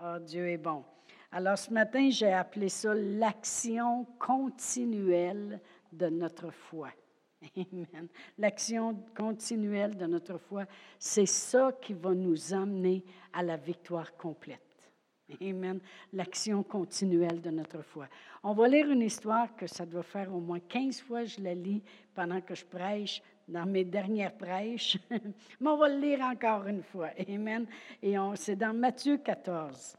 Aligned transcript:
Oh, 0.00 0.18
Dieu 0.20 0.48
est 0.48 0.58
bon. 0.58 0.84
Alors 1.32 1.58
ce 1.58 1.72
matin, 1.72 2.08
j'ai 2.10 2.32
appelé 2.32 2.68
ça 2.68 2.94
l'action 2.94 4.06
continuelle 4.18 5.60
de 5.92 6.06
notre 6.08 6.50
foi. 6.50 6.90
Amen. 7.56 8.08
L'action 8.38 8.94
continuelle 9.16 9.96
de 9.96 10.06
notre 10.06 10.38
foi, 10.38 10.64
c'est 10.98 11.26
ça 11.26 11.72
qui 11.80 11.94
va 11.94 12.14
nous 12.14 12.54
amener 12.54 13.04
à 13.32 13.42
la 13.42 13.56
victoire 13.56 14.16
complète. 14.16 14.60
Amen. 15.40 15.80
L'action 16.12 16.62
continuelle 16.62 17.40
de 17.40 17.50
notre 17.50 17.82
foi. 17.82 18.08
On 18.42 18.54
va 18.54 18.68
lire 18.68 18.90
une 18.90 19.02
histoire 19.02 19.54
que 19.56 19.66
ça 19.66 19.84
doit 19.84 20.02
faire 20.02 20.32
au 20.32 20.40
moins 20.40 20.60
15 20.60 21.00
fois, 21.00 21.24
je 21.24 21.40
la 21.40 21.54
lis 21.54 21.82
pendant 22.14 22.40
que 22.40 22.54
je 22.54 22.64
prêche, 22.64 23.20
dans 23.48 23.66
mes 23.66 23.84
dernières 23.84 24.36
prêches. 24.36 24.98
Mais 25.60 25.68
on 25.68 25.76
va 25.76 25.88
le 25.88 25.98
lire 25.98 26.20
encore 26.20 26.66
une 26.66 26.82
fois. 26.82 27.10
Amen. 27.28 27.66
Et 28.02 28.14
c'est 28.34 28.56
dans 28.56 28.74
Matthieu 28.74 29.16
14. 29.16 29.96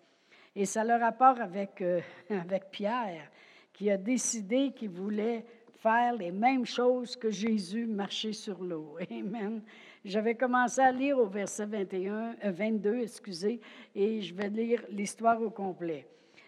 Et 0.55 0.65
ça 0.65 0.81
a 0.81 0.85
le 0.85 0.95
rapport 0.95 1.39
avec, 1.39 1.81
euh, 1.81 2.01
avec 2.29 2.69
Pierre, 2.71 3.29
qui 3.73 3.89
a 3.89 3.97
décidé 3.97 4.71
qu'il 4.71 4.89
voulait 4.89 5.45
faire 5.77 6.13
les 6.13 6.31
mêmes 6.31 6.65
choses 6.65 7.15
que 7.15 7.29
Jésus 7.29 7.85
marcher 7.85 8.33
sur 8.33 8.61
l'eau. 8.61 8.97
Amen. 9.11 9.61
J'avais 10.03 10.35
commencé 10.35 10.81
à 10.81 10.91
lire 10.91 11.17
au 11.17 11.27
verset 11.27 11.65
21, 11.65 12.35
22, 12.43 12.89
euh, 12.89 13.01
excusez, 13.01 13.59
et 13.95 14.21
je 14.21 14.33
vais 14.33 14.49
lire 14.49 14.83
l'histoire 14.89 15.41
au 15.41 15.49
complet. 15.49 16.05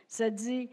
Ça 0.07 0.29
dit, 0.29 0.69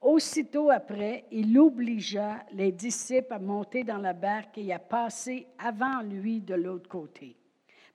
Aussitôt 0.00 0.70
après, 0.70 1.26
il 1.30 1.58
obligea 1.58 2.44
les 2.52 2.72
disciples 2.72 3.34
à 3.34 3.38
monter 3.38 3.84
dans 3.84 3.98
la 3.98 4.14
barque 4.14 4.56
et 4.56 4.72
à 4.72 4.78
passer 4.78 5.46
avant 5.58 6.00
lui 6.00 6.40
de 6.40 6.54
l'autre 6.54 6.88
côté, 6.88 7.36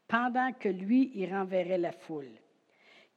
pendant 0.07 0.51
que 0.53 0.69
lui 0.69 1.11
y 1.15 1.25
renverrait 1.25 1.79
la 1.79 1.91
foule. 1.91 2.29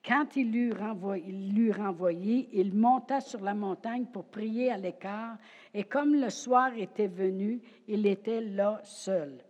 Quand 0.02 0.36
il 0.36 0.52
l'eut 0.52 1.70
renvoyé, 1.72 2.48
il 2.52 2.72
monta 2.72 3.20
sur 3.20 3.42
la 3.42 3.52
montagne 3.52 4.06
pour 4.06 4.24
prier 4.24 4.70
à 4.70 4.78
l'écart, 4.78 5.36
et 5.74 5.84
comme 5.84 6.14
le 6.14 6.30
soir 6.30 6.72
était 6.74 7.08
venu, 7.08 7.60
il 7.88 8.06
était 8.06 8.40
là 8.40 8.80
seul. 8.84 9.44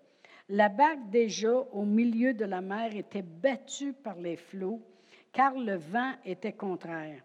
La 0.48 0.68
barque 0.68 1.10
déjà 1.10 1.52
au 1.52 1.84
milieu 1.84 2.34
de 2.34 2.44
la 2.44 2.60
mer 2.60 2.96
était 2.96 3.22
battue 3.22 3.92
par 3.92 4.16
les 4.16 4.36
flots, 4.36 4.82
car 5.30 5.54
le 5.54 5.76
vent 5.76 6.14
était 6.24 6.54
contraire. 6.54 7.22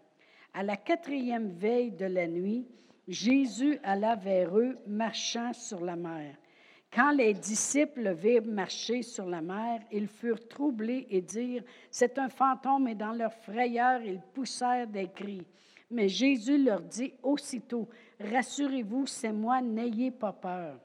À 0.56 0.62
la 0.62 0.76
quatrième 0.76 1.48
veille 1.48 1.90
de 1.90 2.06
la 2.06 2.28
nuit, 2.28 2.64
Jésus 3.08 3.80
alla 3.82 4.14
vers 4.14 4.56
eux, 4.56 4.78
marchant 4.86 5.52
sur 5.52 5.84
la 5.84 5.96
mer. 5.96 6.36
Quand 6.92 7.10
les 7.10 7.34
disciples 7.34 8.14
virent 8.14 8.46
marcher 8.46 9.02
sur 9.02 9.26
la 9.26 9.42
mer, 9.42 9.80
ils 9.90 10.06
furent 10.06 10.46
troublés 10.46 11.08
et 11.10 11.20
dirent, 11.20 11.64
C'est 11.90 12.20
un 12.20 12.28
fantôme, 12.28 12.86
et 12.86 12.94
dans 12.94 13.10
leur 13.10 13.34
frayeur, 13.34 14.00
ils 14.02 14.20
poussèrent 14.32 14.86
des 14.86 15.08
cris. 15.08 15.44
Mais 15.90 16.08
Jésus 16.08 16.62
leur 16.62 16.82
dit 16.82 17.12
aussitôt, 17.24 17.88
Rassurez-vous, 18.20 19.08
c'est 19.08 19.32
moi, 19.32 19.60
n'ayez 19.60 20.12
pas 20.12 20.32
peur. 20.32 20.78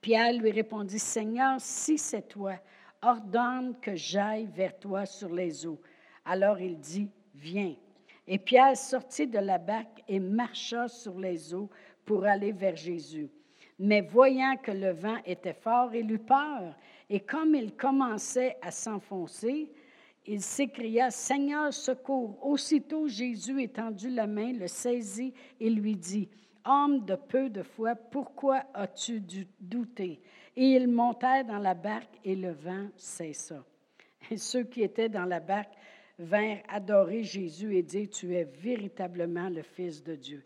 Pierre 0.00 0.32
lui 0.32 0.50
répondit, 0.50 0.98
Seigneur, 0.98 1.56
si 1.58 1.98
c'est 1.98 2.26
toi, 2.26 2.54
ordonne 3.02 3.78
que 3.82 3.94
j'aille 3.94 4.46
vers 4.46 4.78
toi 4.78 5.04
sur 5.04 5.28
les 5.28 5.66
eaux. 5.66 5.80
Alors 6.24 6.58
il 6.58 6.78
dit, 6.78 7.10
Viens. 7.34 7.74
Et 8.26 8.38
Pierre 8.38 8.76
sortit 8.76 9.26
de 9.26 9.38
la 9.38 9.58
barque 9.58 10.02
et 10.08 10.20
marcha 10.20 10.88
sur 10.88 11.18
les 11.18 11.54
eaux 11.54 11.70
pour 12.04 12.24
aller 12.24 12.52
vers 12.52 12.76
Jésus. 12.76 13.28
Mais 13.78 14.00
voyant 14.00 14.56
que 14.62 14.70
le 14.70 14.92
vent 14.92 15.18
était 15.26 15.54
fort, 15.54 15.94
il 15.94 16.10
eut 16.10 16.18
peur. 16.18 16.74
Et 17.10 17.20
comme 17.20 17.54
il 17.54 17.74
commençait 17.74 18.56
à 18.62 18.70
s'enfoncer, 18.70 19.70
il 20.26 20.40
s'écria, 20.40 21.10
Seigneur, 21.10 21.72
secours. 21.72 22.38
Aussitôt 22.46 23.08
Jésus 23.08 23.60
étendit 23.60 24.10
la 24.10 24.28
main, 24.28 24.52
le 24.52 24.68
saisit 24.68 25.34
et 25.58 25.68
lui 25.68 25.96
dit, 25.96 26.28
Homme 26.64 27.04
de 27.04 27.16
peu 27.16 27.50
de 27.50 27.64
foi, 27.64 27.96
pourquoi 27.96 28.62
as-tu 28.72 29.20
douté? 29.60 30.20
Et 30.54 30.74
ils 30.74 30.86
montèrent 30.86 31.44
dans 31.44 31.58
la 31.58 31.74
barque 31.74 32.20
et 32.24 32.36
le 32.36 32.52
vent 32.52 32.86
cessa. 32.96 33.64
Et 34.30 34.36
ceux 34.36 34.62
qui 34.62 34.82
étaient 34.82 35.08
dans 35.08 35.24
la 35.24 35.40
barque 35.40 35.72
vinrent 36.22 36.62
adorer 36.68 37.22
Jésus 37.22 37.76
et 37.76 37.82
dire, 37.82 38.08
Tu 38.10 38.34
es 38.34 38.44
véritablement 38.44 39.48
le 39.48 39.62
Fils 39.62 40.02
de 40.02 40.14
Dieu. 40.14 40.42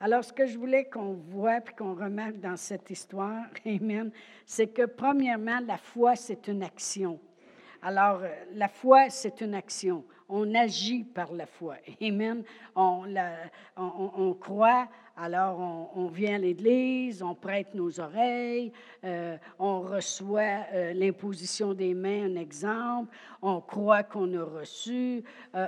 Alors, 0.00 0.24
ce 0.24 0.32
que 0.32 0.46
je 0.46 0.58
voulais 0.58 0.84
qu'on 0.84 1.12
voit 1.12 1.58
et 1.58 1.74
qu'on 1.78 1.94
remarque 1.94 2.40
dans 2.40 2.56
cette 2.56 2.90
histoire, 2.90 3.44
Amen, 3.66 4.10
c'est 4.44 4.66
que 4.66 4.86
premièrement, 4.86 5.60
la 5.60 5.78
foi, 5.78 6.16
c'est 6.16 6.48
une 6.48 6.62
action. 6.62 7.20
Alors, 7.84 8.20
euh, 8.22 8.28
la 8.54 8.68
foi, 8.68 9.10
c'est 9.10 9.40
une 9.40 9.54
action. 9.54 10.04
On 10.28 10.54
agit 10.54 11.02
par 11.02 11.32
la 11.32 11.46
foi. 11.46 11.74
Amen. 12.00 12.44
On, 12.76 13.02
on, 13.76 14.34
croit, 14.34 14.88
alors 15.16 15.58
on, 15.96 16.06
vient 16.06 16.36
à 16.36 16.38
l'Église, 16.38 17.24
on 17.24 17.34
prête 17.34 17.74
nos 17.74 17.98
oreilles, 17.98 18.72
euh, 19.04 19.36
on 19.58 19.80
reçoit 19.80 20.64
euh, 20.72 20.92
l'imposition 20.92 21.74
des 21.74 21.92
mains, 21.92 22.26
un 22.26 22.36
exemple, 22.36 23.12
on 23.42 23.60
croit 23.60 24.04
qu'on 24.04 24.32
a 24.38 24.44
reçu, 24.44 25.24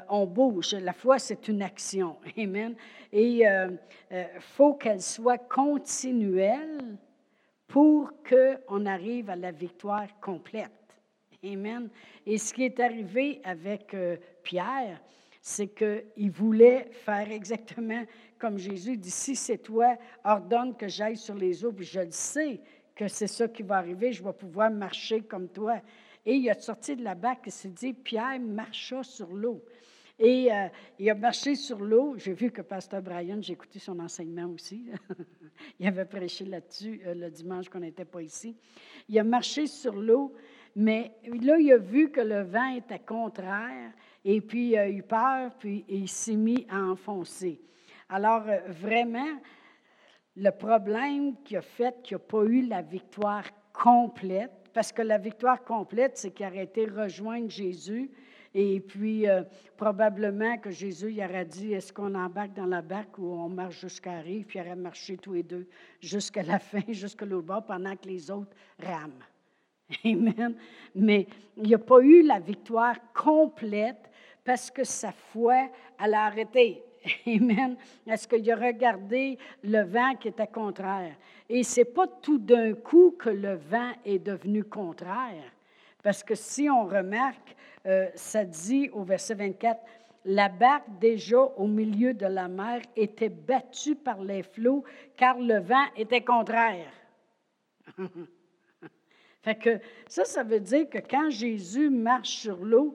on 0.08 0.24
bouge. 0.24 0.72
La 0.74 0.92
foi, 0.92 1.18
c'est 1.18 1.48
une 1.48 1.62
action. 1.62 2.16
Amen. 2.38 2.76
Et 3.12 3.42
il 3.42 4.28
faut 4.38 4.74
qu'elle 4.74 5.02
soit 5.02 5.38
continuelle 5.38 6.96
pour 7.66 8.12
qu'on 8.28 8.86
arrive 8.86 9.30
à 9.30 9.36
la 9.36 9.50
victoire 9.50 10.06
complète. 10.20 10.83
Amen. 11.44 11.90
Et 12.26 12.38
ce 12.38 12.54
qui 12.54 12.64
est 12.64 12.80
arrivé 12.80 13.40
avec 13.44 13.92
euh, 13.92 14.16
Pierre, 14.42 15.00
c'est 15.42 15.68
qu'il 15.68 16.30
voulait 16.30 16.88
faire 16.90 17.30
exactement 17.30 18.04
comme 18.38 18.58
Jésus 18.58 18.96
dit, 18.96 19.10
si 19.10 19.36
c'est 19.36 19.58
toi, 19.58 19.96
ordonne 20.24 20.76
que 20.76 20.88
j'aille 20.88 21.16
sur 21.16 21.34
les 21.34 21.64
eaux, 21.64 21.72
puis 21.72 21.84
je 21.84 22.00
le 22.00 22.10
sais 22.10 22.60
que 22.94 23.08
c'est 23.08 23.26
ça 23.26 23.48
qui 23.48 23.62
va 23.62 23.76
arriver, 23.76 24.12
je 24.12 24.22
vais 24.22 24.32
pouvoir 24.32 24.70
marcher 24.70 25.22
comme 25.22 25.48
toi. 25.48 25.80
Et 26.24 26.34
il 26.36 26.48
a 26.48 26.54
sorti 26.54 26.96
de 26.96 27.04
la 27.04 27.14
barque 27.14 27.48
et 27.48 27.50
s'est 27.50 27.68
dit, 27.68 27.92
Pierre 27.92 28.40
marcha 28.40 29.02
sur 29.02 29.32
l'eau. 29.32 29.62
Et 30.18 30.52
euh, 30.52 30.68
il 30.98 31.10
a 31.10 31.14
marché 31.14 31.56
sur 31.56 31.80
l'eau. 31.80 32.14
J'ai 32.16 32.34
vu 32.34 32.50
que 32.50 32.62
Pasteur 32.62 33.02
Brian, 33.02 33.38
j'ai 33.40 33.54
écouté 33.54 33.78
son 33.78 33.98
enseignement 33.98 34.46
aussi. 34.46 34.86
il 35.80 35.86
avait 35.86 36.04
prêché 36.04 36.44
là-dessus 36.44 37.02
euh, 37.04 37.14
le 37.14 37.30
dimanche 37.30 37.68
qu'on 37.68 37.80
n'était 37.80 38.04
pas 38.04 38.22
ici. 38.22 38.56
Il 39.08 39.18
a 39.18 39.24
marché 39.24 39.66
sur 39.66 39.94
l'eau 39.94 40.32
mais 40.76 41.12
là, 41.24 41.58
il 41.58 41.72
a 41.72 41.78
vu 41.78 42.10
que 42.10 42.20
le 42.20 42.42
vent 42.42 42.74
était 42.74 42.98
contraire 42.98 43.92
et 44.24 44.40
puis 44.40 44.70
il 44.70 44.76
a 44.76 44.88
eu 44.88 45.02
peur, 45.02 45.52
puis 45.58 45.84
il 45.88 46.08
s'est 46.08 46.36
mis 46.36 46.66
à 46.68 46.80
enfoncer. 46.80 47.60
Alors, 48.08 48.48
euh, 48.48 48.58
vraiment, 48.68 49.40
le 50.36 50.50
problème 50.50 51.36
qui 51.44 51.56
a 51.56 51.62
fait 51.62 52.02
qu'il 52.02 52.16
n'a 52.16 52.18
pas 52.20 52.44
eu 52.44 52.66
la 52.66 52.82
victoire 52.82 53.44
complète, 53.72 54.70
parce 54.72 54.92
que 54.92 55.02
la 55.02 55.18
victoire 55.18 55.62
complète, 55.62 56.16
c'est 56.16 56.32
qu'il 56.32 56.46
aurait 56.46 56.64
été 56.64 56.86
rejoindre 56.86 57.48
Jésus. 57.48 58.10
Et 58.54 58.80
puis, 58.80 59.28
euh, 59.28 59.42
probablement 59.76 60.58
que 60.58 60.70
Jésus 60.70 61.12
il 61.12 61.24
aurait 61.24 61.44
dit 61.44 61.72
est-ce 61.72 61.92
qu'on 61.92 62.14
embarque 62.14 62.54
dans 62.54 62.66
la 62.66 62.82
barque 62.82 63.18
ou 63.18 63.26
on 63.26 63.48
marche 63.48 63.80
jusqu'à 63.80 64.20
Rive, 64.20 64.46
puis 64.46 64.58
il 64.58 64.62
aurait 64.62 64.76
marché 64.76 65.16
tous 65.16 65.32
les 65.32 65.42
deux 65.42 65.68
jusqu'à 66.00 66.42
la 66.42 66.58
fin, 66.60 66.82
jusqu'à 66.88 67.26
l'autre 67.26 67.64
pendant 67.66 67.96
que 67.96 68.08
les 68.08 68.30
autres 68.30 68.56
rament. 68.80 69.22
Amen. 70.04 70.54
Mais 70.94 71.26
il 71.56 71.64
n'y 71.64 71.74
a 71.74 71.78
pas 71.78 72.00
eu 72.00 72.22
la 72.22 72.38
victoire 72.38 72.96
complète 73.12 74.10
parce 74.44 74.70
que 74.70 74.84
sa 74.84 75.12
foi, 75.12 75.68
elle 76.02 76.14
a 76.14 76.26
arrêté. 76.26 76.82
Amen. 77.26 77.76
Est-ce 78.06 78.26
qu'il 78.26 78.50
a 78.50 78.56
regardé 78.56 79.38
le 79.62 79.82
vent 79.82 80.14
qui 80.16 80.28
était 80.28 80.46
contraire? 80.46 81.14
Et 81.48 81.62
ce 81.62 81.80
n'est 81.80 81.84
pas 81.84 82.06
tout 82.06 82.38
d'un 82.38 82.74
coup 82.74 83.14
que 83.18 83.30
le 83.30 83.54
vent 83.54 83.92
est 84.04 84.18
devenu 84.18 84.64
contraire. 84.64 85.52
Parce 86.02 86.22
que 86.22 86.34
si 86.34 86.68
on 86.68 86.86
remarque, 86.86 87.56
euh, 87.86 88.08
ça 88.14 88.44
dit 88.44 88.90
au 88.92 89.02
verset 89.02 89.34
24, 89.34 89.80
la 90.26 90.48
barque 90.48 90.98
déjà 91.00 91.42
au 91.56 91.66
milieu 91.66 92.14
de 92.14 92.26
la 92.26 92.48
mer 92.48 92.80
était 92.96 93.28
battue 93.28 93.94
par 93.94 94.22
les 94.22 94.42
flots 94.42 94.84
car 95.16 95.38
le 95.38 95.60
vent 95.60 95.84
était 95.96 96.22
contraire. 96.22 96.92
Fait 99.44 99.56
que 99.56 99.78
ça, 100.08 100.24
ça 100.24 100.42
veut 100.42 100.60
dire 100.60 100.88
que 100.88 100.96
quand 100.98 101.28
Jésus 101.28 101.90
marche 101.90 102.30
sur 102.30 102.64
l'eau, 102.64 102.94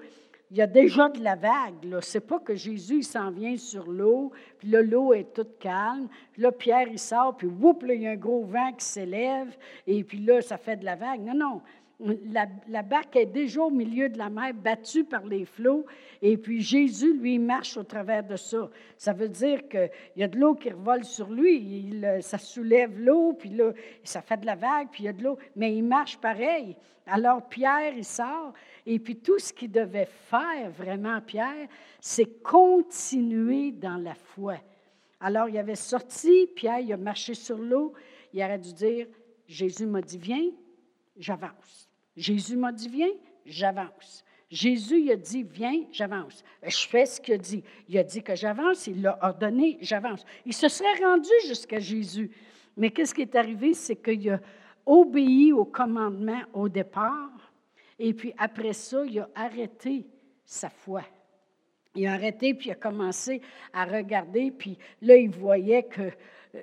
il 0.50 0.58
y 0.58 0.62
a 0.64 0.68
déjà 0.68 1.08
de 1.08 1.24
la 1.24 1.36
vague. 1.36 1.76
Ce 2.02 2.18
n'est 2.18 2.24
pas 2.24 2.40
que 2.40 2.56
Jésus 2.56 3.04
s'en 3.04 3.30
vient 3.30 3.56
sur 3.56 3.88
l'eau, 3.88 4.32
puis 4.58 4.70
là, 4.70 4.82
l'eau 4.82 5.14
est 5.14 5.32
toute 5.32 5.60
calme. 5.60 6.08
Puis 6.34 6.42
là, 6.42 6.52
Pierre, 6.52 6.88
il 6.90 6.98
sort, 6.98 7.38
puis 7.38 7.46
whoop, 7.46 7.84
là, 7.84 7.94
il 7.94 8.02
y 8.02 8.08
a 8.08 8.12
un 8.12 8.16
gros 8.16 8.44
vent 8.46 8.74
qui 8.74 8.84
s'élève, 8.84 9.56
et 9.86 10.04
puis 10.04 10.18
là, 10.18 10.42
ça 10.42 10.58
fait 10.58 10.78
de 10.78 10.86
la 10.86 10.96
vague. 10.96 11.22
Non, 11.22 11.36
non. 11.36 11.62
La, 12.00 12.84
barque 12.84 13.16
est 13.18 13.26
déjà 13.26 13.62
au 13.62 13.70
milieu 13.70 14.10
de 14.10 14.18
la 14.18 14.30
mer, 14.30 14.54
battue 14.54 15.04
par 15.04 15.26
les 15.26 15.46
flots, 15.46 15.86
et 16.22 16.38
puis 16.38 16.62
Jésus, 16.62 17.14
lui, 17.14 17.40
marche 17.40 17.76
au 17.78 17.84
travers 17.84 18.24
de 18.24 18.38
ça. 18.38 18.70
Ça 18.98 19.12
veut 19.12 19.28
dire 19.28 19.68
qu'il 19.68 19.90
y 20.16 20.24
a 20.24 20.28
de 20.28 20.38
l'eau 20.38 20.56
qui 20.56 20.70
revole 20.70 21.04
sur 21.04 21.30
lui, 21.30 21.58
il, 21.58 22.06
euh, 22.06 22.22
ça 22.22 22.38
soulève 22.38 22.98
l'eau, 23.00 23.34
puis 23.34 23.50
là, 23.50 23.74
ça 24.04 24.22
fait 24.22 24.38
de 24.38 24.46
la 24.46 24.56
vague, 24.56 24.88
puis 24.92 25.04
il 25.04 25.06
y 25.08 25.10
a 25.10 25.14
de 25.14 25.24
l'eau, 25.24 25.38
mais 25.56 25.76
il 25.76 25.84
marche 25.84 26.18
pareil. 26.18 26.76
Alors 27.06 27.48
Pierre, 27.50 27.94
il 27.98 28.06
sort, 28.06 28.54
et 28.86 29.00
puis 29.00 29.18
tout 29.18 29.40
ce 29.40 29.52
qu'il 29.52 29.72
devait 29.72 30.10
faire 30.30 30.70
vraiment, 30.72 31.20
Pierre, 31.22 31.68
c'est 32.00 32.42
continuer 32.42 33.72
dans 33.72 33.98
la 33.98 34.14
foi. 34.14 34.56
Alors 35.20 35.50
il 35.50 35.58
avait 35.58 35.76
sorti, 35.76 36.48
Pierre, 36.56 36.80
il 36.80 36.94
a 36.94 36.98
marché 36.98 37.34
sur 37.34 37.58
l'eau, 37.58 37.94
il 38.32 38.42
aurait 38.42 38.60
dû 38.60 38.74
dire, 38.74 39.08
Jésus 39.48 39.88
m'a 39.88 40.02
dit, 40.02 40.18
viens, 40.18 40.52
j'avance. 41.18 41.89
Jésus 42.20 42.58
m'a 42.58 42.72
dit, 42.72 42.90
viens, 42.90 43.12
j'avance. 43.46 44.26
Jésus 44.52 45.00
il 45.00 45.12
a 45.12 45.16
dit, 45.16 45.44
viens, 45.44 45.86
j'avance. 45.92 46.44
Je 46.64 46.88
fais 46.88 47.06
ce 47.06 47.22
qu'il 47.22 47.36
a 47.36 47.38
dit. 47.38 47.64
Il 47.88 47.98
a 47.98 48.04
dit 48.04 48.22
que 48.22 48.36
j'avance, 48.36 48.88
il 48.88 49.02
l'a 49.02 49.18
ordonné, 49.22 49.78
j'avance. 49.80 50.26
Il 50.46 50.54
se 50.54 50.68
serait 50.68 51.04
rendu 51.04 51.30
jusqu'à 51.48 51.80
Jésus. 51.80 52.30
Mais 52.76 52.90
qu'est-ce 52.92 53.14
qui 53.14 53.22
est 53.22 53.36
arrivé? 53.36 53.74
C'est 53.74 53.96
qu'il 53.96 54.30
a 54.32 54.42
obéi 54.86 55.54
au 55.54 55.66
commandement 55.66 56.42
au 56.54 56.68
départ, 56.68 57.54
et 57.98 58.14
puis 58.14 58.34
après 58.38 58.74
ça, 58.74 59.06
il 59.06 59.20
a 59.20 59.30
arrêté 59.36 60.06
sa 60.44 60.70
foi. 60.70 61.04
Il 61.96 62.08
a 62.08 62.14
arrêté, 62.14 62.54
puis 62.54 62.70
il 62.70 62.72
a 62.72 62.76
commencé 62.76 63.42
à 63.72 63.86
regarder, 63.86 64.52
puis 64.52 64.78
là, 65.02 65.16
il 65.16 65.30
voyait 65.30 65.84
que 65.84 66.12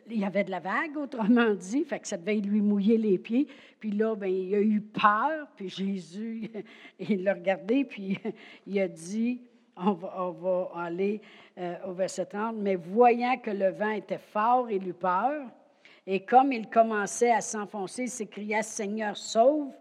il 0.08 0.18
y 0.18 0.24
avait 0.24 0.44
de 0.44 0.50
la 0.50 0.60
vague, 0.60 0.96
autrement 0.96 1.54
dit, 1.54 1.84
fait 1.84 2.00
que 2.00 2.08
ça 2.08 2.16
devait 2.16 2.36
lui 2.36 2.60
mouiller 2.60 2.98
les 2.98 3.18
pieds. 3.18 3.46
Puis 3.78 3.92
là, 3.92 4.14
ben, 4.14 4.28
il 4.28 4.54
a 4.54 4.60
eu 4.60 4.80
peur, 4.80 5.46
puis 5.56 5.68
Jésus, 5.68 6.50
il 6.98 7.22
l'a 7.22 7.34
regardé, 7.34 7.84
puis 7.84 8.18
il 8.66 8.80
a 8.80 8.88
dit, 8.88 9.40
on 9.76 9.92
va, 9.92 10.70
aller 10.74 11.20
euh, 11.58 11.76
au 11.86 11.92
verset 11.92 12.26
30, 12.26 12.56
mais 12.56 12.76
voyant 12.76 13.36
que 13.36 13.50
le 13.50 13.70
vent 13.70 13.90
était 13.90 14.18
fort, 14.18 14.70
il 14.70 14.88
eut 14.88 14.94
peur, 14.94 15.46
et 16.06 16.20
comme 16.20 16.52
il 16.52 16.68
commençait 16.68 17.32
à 17.32 17.40
s'enfoncer, 17.40 18.04
il 18.04 18.10
s'écria, 18.10 18.62
Seigneur, 18.62 19.16
sauve. 19.16 19.72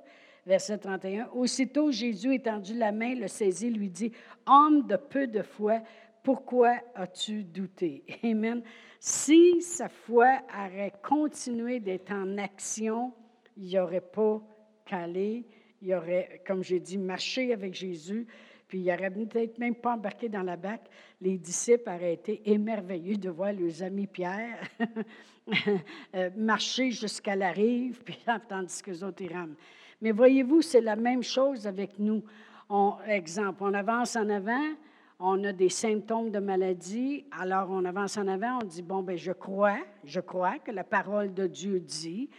Verset 0.45 0.77
31. 0.77 1.29
Aussitôt, 1.33 1.91
Jésus 1.91 2.35
étendu 2.35 2.75
la 2.75 2.91
main, 2.91 3.15
le 3.15 3.27
saisit, 3.27 3.71
lui 3.71 3.89
dit, 3.89 4.11
Homme 4.45 4.85
de 4.85 4.95
peu 4.95 5.25
de 5.25 5.41
foi, 5.41 5.81
pourquoi 6.21 6.75
as-tu 6.93 7.43
douté? 7.43 8.03
Amen. 8.23 8.61
Si 9.07 9.61
sa 9.61 9.87
foi 9.87 10.41
aurait 10.49 10.93
continué 11.03 11.79
d'être 11.79 12.11
en 12.11 12.39
action, 12.39 13.13
il 13.55 13.65
n'y 13.65 13.77
aurait 13.77 14.01
pas 14.01 14.41
calé, 14.83 15.45
il 15.83 15.93
aurait, 15.93 16.41
comme 16.47 16.63
j'ai 16.63 16.79
dit, 16.79 16.97
marché 16.97 17.53
avec 17.53 17.75
Jésus, 17.75 18.25
puis 18.67 18.79
il 18.79 18.85
n'aurait 18.87 19.11
peut-être 19.11 19.59
même 19.59 19.75
pas 19.75 19.93
embarqué 19.93 20.27
dans 20.27 20.41
la 20.41 20.57
barque. 20.57 20.87
Les 21.21 21.37
disciples 21.37 21.87
auraient 21.87 22.15
été 22.15 22.49
émerveillés 22.49 23.17
de 23.17 23.29
voir 23.29 23.53
leurs 23.53 23.83
amis 23.83 24.07
Pierre 24.07 24.57
euh, 26.15 26.31
marcher 26.35 26.89
jusqu'à 26.89 27.35
la 27.35 27.51
rive, 27.51 28.01
puis 28.03 28.17
tandis 28.49 28.81
que 28.81 28.89
les 28.89 29.03
autres 29.03 29.21
y 29.21 29.27
rament. 29.27 29.55
Mais 30.01 30.13
voyez-vous, 30.13 30.63
c'est 30.63 30.81
la 30.81 30.95
même 30.95 31.21
chose 31.21 31.67
avec 31.67 31.99
nous. 31.99 32.23
On, 32.71 32.95
exemple, 33.07 33.59
on 33.61 33.73
avance 33.75 34.15
en 34.15 34.27
avant, 34.31 34.73
on 35.19 35.43
a 35.43 35.53
des 35.53 35.69
symptômes 35.69 36.29
de 36.29 36.39
maladie, 36.39 37.25
alors 37.31 37.69
on 37.69 37.85
avance 37.85 38.17
en 38.17 38.27
avant, 38.27 38.59
on 38.61 38.65
dit, 38.65 38.81
bon, 38.81 39.01
ben 39.01 39.17
je 39.17 39.31
crois, 39.31 39.79
je 40.03 40.19
crois 40.19 40.59
que 40.59 40.71
la 40.71 40.83
parole 40.83 41.33
de 41.33 41.47
Dieu 41.47 41.79
dit 41.79 42.29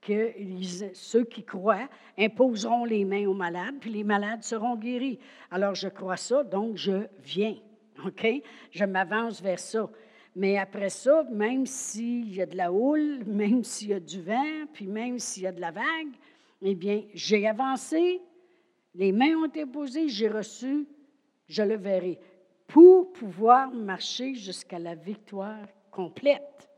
que 0.00 0.32
ceux 0.94 1.24
qui 1.24 1.44
croient 1.44 1.88
imposeront 2.18 2.84
les 2.84 3.04
mains 3.04 3.26
aux 3.26 3.34
malades, 3.34 3.76
puis 3.80 3.90
les 3.90 4.04
malades 4.04 4.42
seront 4.42 4.76
guéris. 4.76 5.18
Alors 5.50 5.74
je 5.74 5.88
crois 5.88 6.16
ça, 6.16 6.44
donc 6.44 6.76
je 6.76 7.06
viens, 7.22 7.56
OK? 8.04 8.26
Je 8.70 8.84
m'avance 8.84 9.42
vers 9.42 9.58
ça. 9.58 9.90
Mais 10.36 10.56
après 10.56 10.90
ça, 10.90 11.24
même 11.30 11.66
s'il 11.66 12.34
y 12.34 12.40
a 12.40 12.46
de 12.46 12.56
la 12.56 12.72
houle, 12.72 13.24
même 13.26 13.64
s'il 13.64 13.88
y 13.88 13.94
a 13.94 14.00
du 14.00 14.22
vent, 14.22 14.66
puis 14.72 14.86
même 14.86 15.18
s'il 15.18 15.42
y 15.42 15.46
a 15.46 15.52
de 15.52 15.60
la 15.60 15.72
vague, 15.72 16.14
eh 16.62 16.74
bien, 16.74 17.02
j'ai 17.12 17.46
avancé, 17.48 18.20
les 18.94 19.12
mains 19.12 19.34
ont 19.36 19.46
été 19.46 19.66
posées, 19.66 20.08
j'ai 20.08 20.28
reçu, 20.28 20.86
je 21.50 21.62
le 21.62 21.76
verrai, 21.76 22.18
pour 22.66 23.12
pouvoir 23.12 23.70
marcher 23.72 24.34
jusqu'à 24.34 24.78
la 24.78 24.94
victoire 24.94 25.66
complète. 25.90 26.68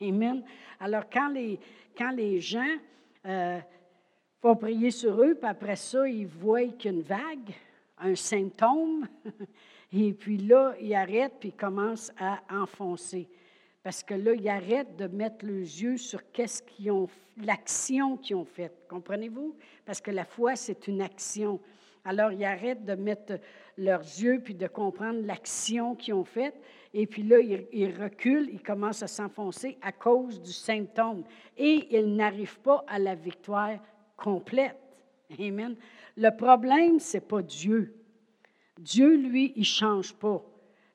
Amen. 0.00 0.44
Alors, 0.78 1.04
quand 1.12 1.28
les, 1.28 1.58
quand 1.98 2.12
les 2.12 2.40
gens 2.40 2.76
euh, 3.26 3.58
font 4.40 4.54
prier 4.56 4.92
sur 4.92 5.20
eux, 5.20 5.34
puis 5.34 5.48
après 5.48 5.76
ça, 5.76 6.08
ils 6.08 6.26
voient 6.26 6.68
qu'une 6.68 7.02
vague, 7.02 7.52
un 7.98 8.14
symptôme, 8.14 9.08
et 9.92 10.12
puis 10.12 10.38
là, 10.38 10.74
ils 10.80 10.94
arrêtent, 10.94 11.38
puis 11.40 11.48
ils 11.48 11.56
commencent 11.56 12.12
à 12.18 12.40
enfoncer. 12.50 13.28
Parce 13.82 14.04
que 14.04 14.14
là, 14.14 14.34
ils 14.34 14.48
arrêtent 14.48 14.96
de 14.96 15.08
mettre 15.08 15.44
les 15.44 15.82
yeux 15.82 15.96
sur 15.96 16.30
qu'est-ce 16.30 16.62
qu'ils 16.62 16.92
ont, 16.92 17.08
l'action 17.44 18.16
qu'ils 18.16 18.36
ont 18.36 18.44
faite. 18.44 18.86
Comprenez-vous? 18.88 19.56
Parce 19.84 20.00
que 20.00 20.12
la 20.12 20.24
foi, 20.24 20.54
c'est 20.54 20.86
une 20.86 21.00
action. 21.00 21.58
Alors, 22.04 22.30
ils 22.30 22.44
arrêtent 22.44 22.84
de 22.84 22.94
mettre 22.94 23.40
leurs 23.78 24.00
yeux 24.00 24.40
puis 24.42 24.54
de 24.54 24.66
comprendre 24.66 25.24
l'action 25.24 25.94
qu'ils 25.94 26.14
ont 26.14 26.24
faite. 26.24 26.54
Et 26.94 27.06
puis 27.06 27.22
là, 27.22 27.38
ils, 27.40 27.94
reculent, 27.94 28.50
ils 28.52 28.62
commencent 28.62 29.02
à 29.02 29.06
s'enfoncer 29.06 29.78
à 29.80 29.92
cause 29.92 30.40
du 30.42 30.52
symptôme. 30.52 31.24
Et 31.56 31.88
ils 31.96 32.14
n'arrivent 32.14 32.60
pas 32.60 32.84
à 32.86 32.98
la 32.98 33.14
victoire 33.14 33.78
complète. 34.16 34.76
Amen. 35.38 35.76
Le 36.16 36.30
problème, 36.36 36.98
ce 36.98 37.16
n'est 37.16 37.22
pas 37.22 37.42
Dieu. 37.42 37.94
Dieu, 38.78 39.16
lui, 39.16 39.52
il 39.56 39.60
ne 39.60 39.64
change 39.64 40.14
pas. 40.14 40.42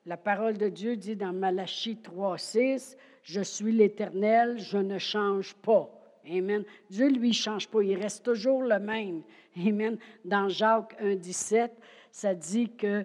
La 0.06 0.16
parole 0.16 0.56
de 0.56 0.68
Dieu 0.68 0.96
dit 0.96 1.16
dans 1.16 1.32
Malachie 1.32 1.98
3,6 2.02 2.96
Je 3.22 3.40
suis 3.40 3.72
l'Éternel, 3.72 4.58
je 4.58 4.78
ne 4.78 4.98
change 4.98 5.54
pas. 5.54 5.90
Amen. 6.30 6.64
Dieu, 6.90 7.08
lui, 7.08 7.28
ne 7.28 7.34
change 7.34 7.68
pas. 7.68 7.82
Il 7.82 7.96
reste 7.96 8.24
toujours 8.24 8.62
le 8.62 8.78
même. 8.78 9.22
Amen. 9.56 9.98
Dans 10.24 10.48
Jacques 10.48 10.94
1, 11.00 11.16
17, 11.16 11.72
ça 12.18 12.34
dit 12.34 12.68
que 12.70 13.04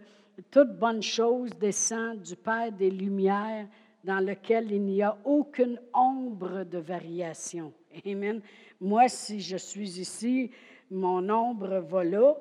toute 0.49 0.75
bonne 0.79 1.03
chose 1.03 1.51
descend 1.59 2.19
du 2.19 2.35
Père 2.35 2.71
des 2.71 2.89
Lumières, 2.89 3.67
dans 4.03 4.19
lequel 4.19 4.71
il 4.71 4.81
n'y 4.81 5.03
a 5.03 5.15
aucune 5.23 5.79
ombre 5.93 6.63
de 6.63 6.79
variation. 6.79 7.71
Amen. 8.07 8.41
Moi, 8.81 9.07
si 9.09 9.39
je 9.39 9.55
suis 9.55 9.99
ici, 9.99 10.49
mon 10.89 11.29
ombre 11.29 11.79
va 11.79 12.03
là, 12.03 12.33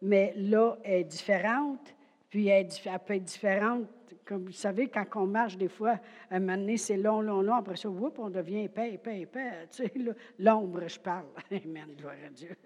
mais 0.00 0.32
là, 0.36 0.76
elle 0.84 1.00
est 1.00 1.04
différente, 1.04 1.92
puis 2.30 2.46
elle, 2.46 2.68
peut 3.04 3.14
être 3.14 3.24
différente. 3.24 3.86
Comme 4.24 4.44
vous 4.44 4.52
savez, 4.52 4.86
quand 4.86 5.06
on 5.16 5.26
marche, 5.26 5.56
des 5.56 5.68
fois, 5.68 5.98
un 6.30 6.38
moment 6.38 6.56
donné, 6.56 6.76
c'est 6.76 6.96
long, 6.96 7.20
long, 7.20 7.42
long. 7.42 7.54
Après 7.54 7.74
ça, 7.74 7.88
on 7.88 8.30
devient 8.30 8.62
épais, 8.62 8.94
épais, 8.94 9.22
épais. 9.22 9.50
Tu 9.72 9.82
sais, 9.82 9.92
l'ombre, 10.38 10.86
je 10.86 11.00
parle. 11.00 11.26
Amen, 11.50 11.96
gloire 11.98 12.14
à 12.24 12.30
Dieu. 12.30 12.56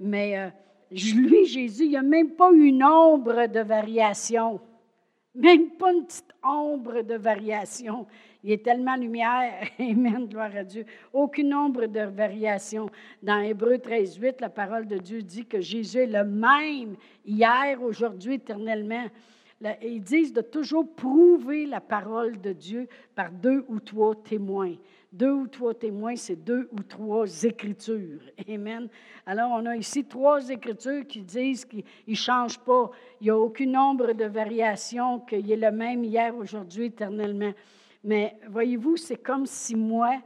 Mais 0.00 0.36
euh, 0.36 0.48
lui, 0.90 1.46
Jésus, 1.46 1.84
il 1.84 1.90
n'y 1.90 1.96
a 1.96 2.02
même 2.02 2.30
pas 2.30 2.50
une 2.52 2.82
ombre 2.82 3.46
de 3.46 3.60
variation. 3.60 4.60
Même 5.34 5.70
pas 5.70 5.92
une 5.92 6.04
petite 6.04 6.34
ombre 6.42 7.02
de 7.02 7.14
variation. 7.14 8.06
Il 8.42 8.52
est 8.52 8.64
tellement 8.64 8.96
lumière. 8.96 9.68
Amen, 9.78 10.26
gloire 10.26 10.56
à 10.56 10.64
Dieu. 10.64 10.84
Aucune 11.12 11.54
ombre 11.54 11.86
de 11.86 12.00
variation. 12.00 12.90
Dans 13.22 13.40
Hébreu 13.40 13.78
13, 13.78 14.16
8, 14.16 14.40
la 14.40 14.48
parole 14.48 14.86
de 14.86 14.98
Dieu 14.98 15.22
dit 15.22 15.46
que 15.46 15.60
Jésus 15.60 15.98
est 15.98 16.06
le 16.06 16.24
même 16.24 16.96
hier, 17.24 17.80
aujourd'hui, 17.82 18.34
éternellement. 18.34 19.06
Ils 19.82 20.02
disent 20.02 20.32
de 20.32 20.40
toujours 20.40 20.88
prouver 20.94 21.66
la 21.66 21.80
parole 21.80 22.40
de 22.40 22.52
Dieu 22.52 22.88
par 23.14 23.30
deux 23.30 23.64
ou 23.68 23.78
trois 23.78 24.14
témoins. 24.14 24.74
Deux 25.12 25.32
ou 25.32 25.48
trois 25.48 25.74
témoins, 25.74 26.14
c'est 26.14 26.36
deux 26.36 26.68
ou 26.70 26.84
trois 26.84 27.26
écritures. 27.42 28.20
Amen. 28.48 28.88
Alors, 29.26 29.50
on 29.52 29.66
a 29.66 29.76
ici 29.76 30.04
trois 30.04 30.48
écritures 30.50 31.04
qui 31.04 31.22
disent 31.22 31.64
qu'il 31.64 31.82
ne 32.06 32.14
change 32.14 32.60
pas. 32.60 32.90
Il 33.20 33.24
n'y 33.24 33.30
a 33.30 33.36
aucun 33.36 33.66
nombre 33.66 34.12
de 34.12 34.26
variations, 34.26 35.18
qu'il 35.20 35.50
est 35.50 35.56
le 35.56 35.72
même 35.72 36.04
hier, 36.04 36.36
aujourd'hui, 36.36 36.86
éternellement. 36.86 37.52
Mais 38.04 38.36
voyez-vous, 38.48 38.96
c'est 38.96 39.16
comme 39.16 39.46
si 39.46 39.74
moi, 39.74 40.22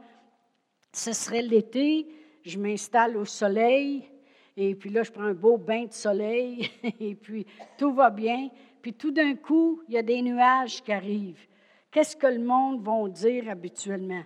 ce 0.93 1.13
serait 1.13 1.41
l'été, 1.41 2.07
je 2.43 2.59
m'installe 2.59 3.17
au 3.17 3.25
soleil, 3.25 4.07
et 4.55 4.75
puis 4.75 4.91
là, 4.91 5.01
je 5.01 5.11
prends 5.11 5.23
un 5.23 5.33
beau 5.33 5.57
bain 5.57 5.85
de 5.85 5.93
soleil, 5.93 6.69
et 6.99 7.15
puis 7.15 7.47
tout 7.77 7.91
va 7.91 8.11
bien. 8.11 8.49
Puis 8.83 8.93
tout 8.93 9.09
d'un 9.09 9.33
coup, 9.33 9.81
il 9.87 9.95
y 9.95 9.97
a 9.97 10.03
des 10.03 10.21
nuages 10.21 10.83
qui 10.83 10.91
arrivent. 10.91 11.47
Qu'est-ce 11.89 12.15
que 12.15 12.27
le 12.27 12.39
monde 12.39 12.83
va 12.83 13.09
dire 13.09 13.49
habituellement? 13.49 14.23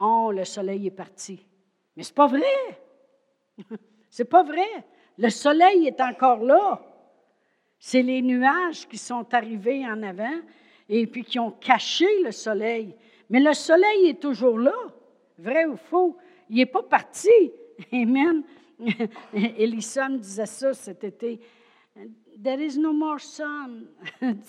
Oh, 0.00 0.30
le 0.32 0.44
soleil 0.44 0.86
est 0.86 0.92
parti. 0.92 1.44
Mais 1.96 2.02
ce 2.02 2.10
n'est 2.10 2.14
pas 2.14 2.26
vrai. 2.26 2.80
c'est 4.10 4.24
pas 4.24 4.42
vrai. 4.42 4.68
Le 5.18 5.30
soleil 5.30 5.86
est 5.86 6.00
encore 6.00 6.44
là. 6.44 6.80
C'est 7.78 8.02
les 8.02 8.22
nuages 8.22 8.88
qui 8.88 8.98
sont 8.98 9.26
arrivés 9.34 9.86
en 9.86 10.02
avant 10.02 10.38
et 10.88 11.06
puis 11.06 11.24
qui 11.24 11.38
ont 11.38 11.50
caché 11.50 12.06
le 12.22 12.32
soleil. 12.32 12.94
Mais 13.30 13.40
le 13.40 13.52
soleil 13.52 14.08
est 14.08 14.20
toujours 14.20 14.58
là. 14.58 14.74
Vrai 15.38 15.66
ou 15.66 15.76
faux? 15.76 16.16
Il 16.48 16.56
n'est 16.56 16.66
pas 16.66 16.82
parti. 16.82 17.28
Amen. 17.92 18.42
Elissa 19.34 20.08
me 20.08 20.18
disait 20.18 20.46
ça 20.46 20.72
cet 20.72 21.04
été. 21.04 21.40
There 22.42 22.60
is 22.60 22.78
no 22.78 22.92
more 22.92 23.20
sun. 23.20 23.86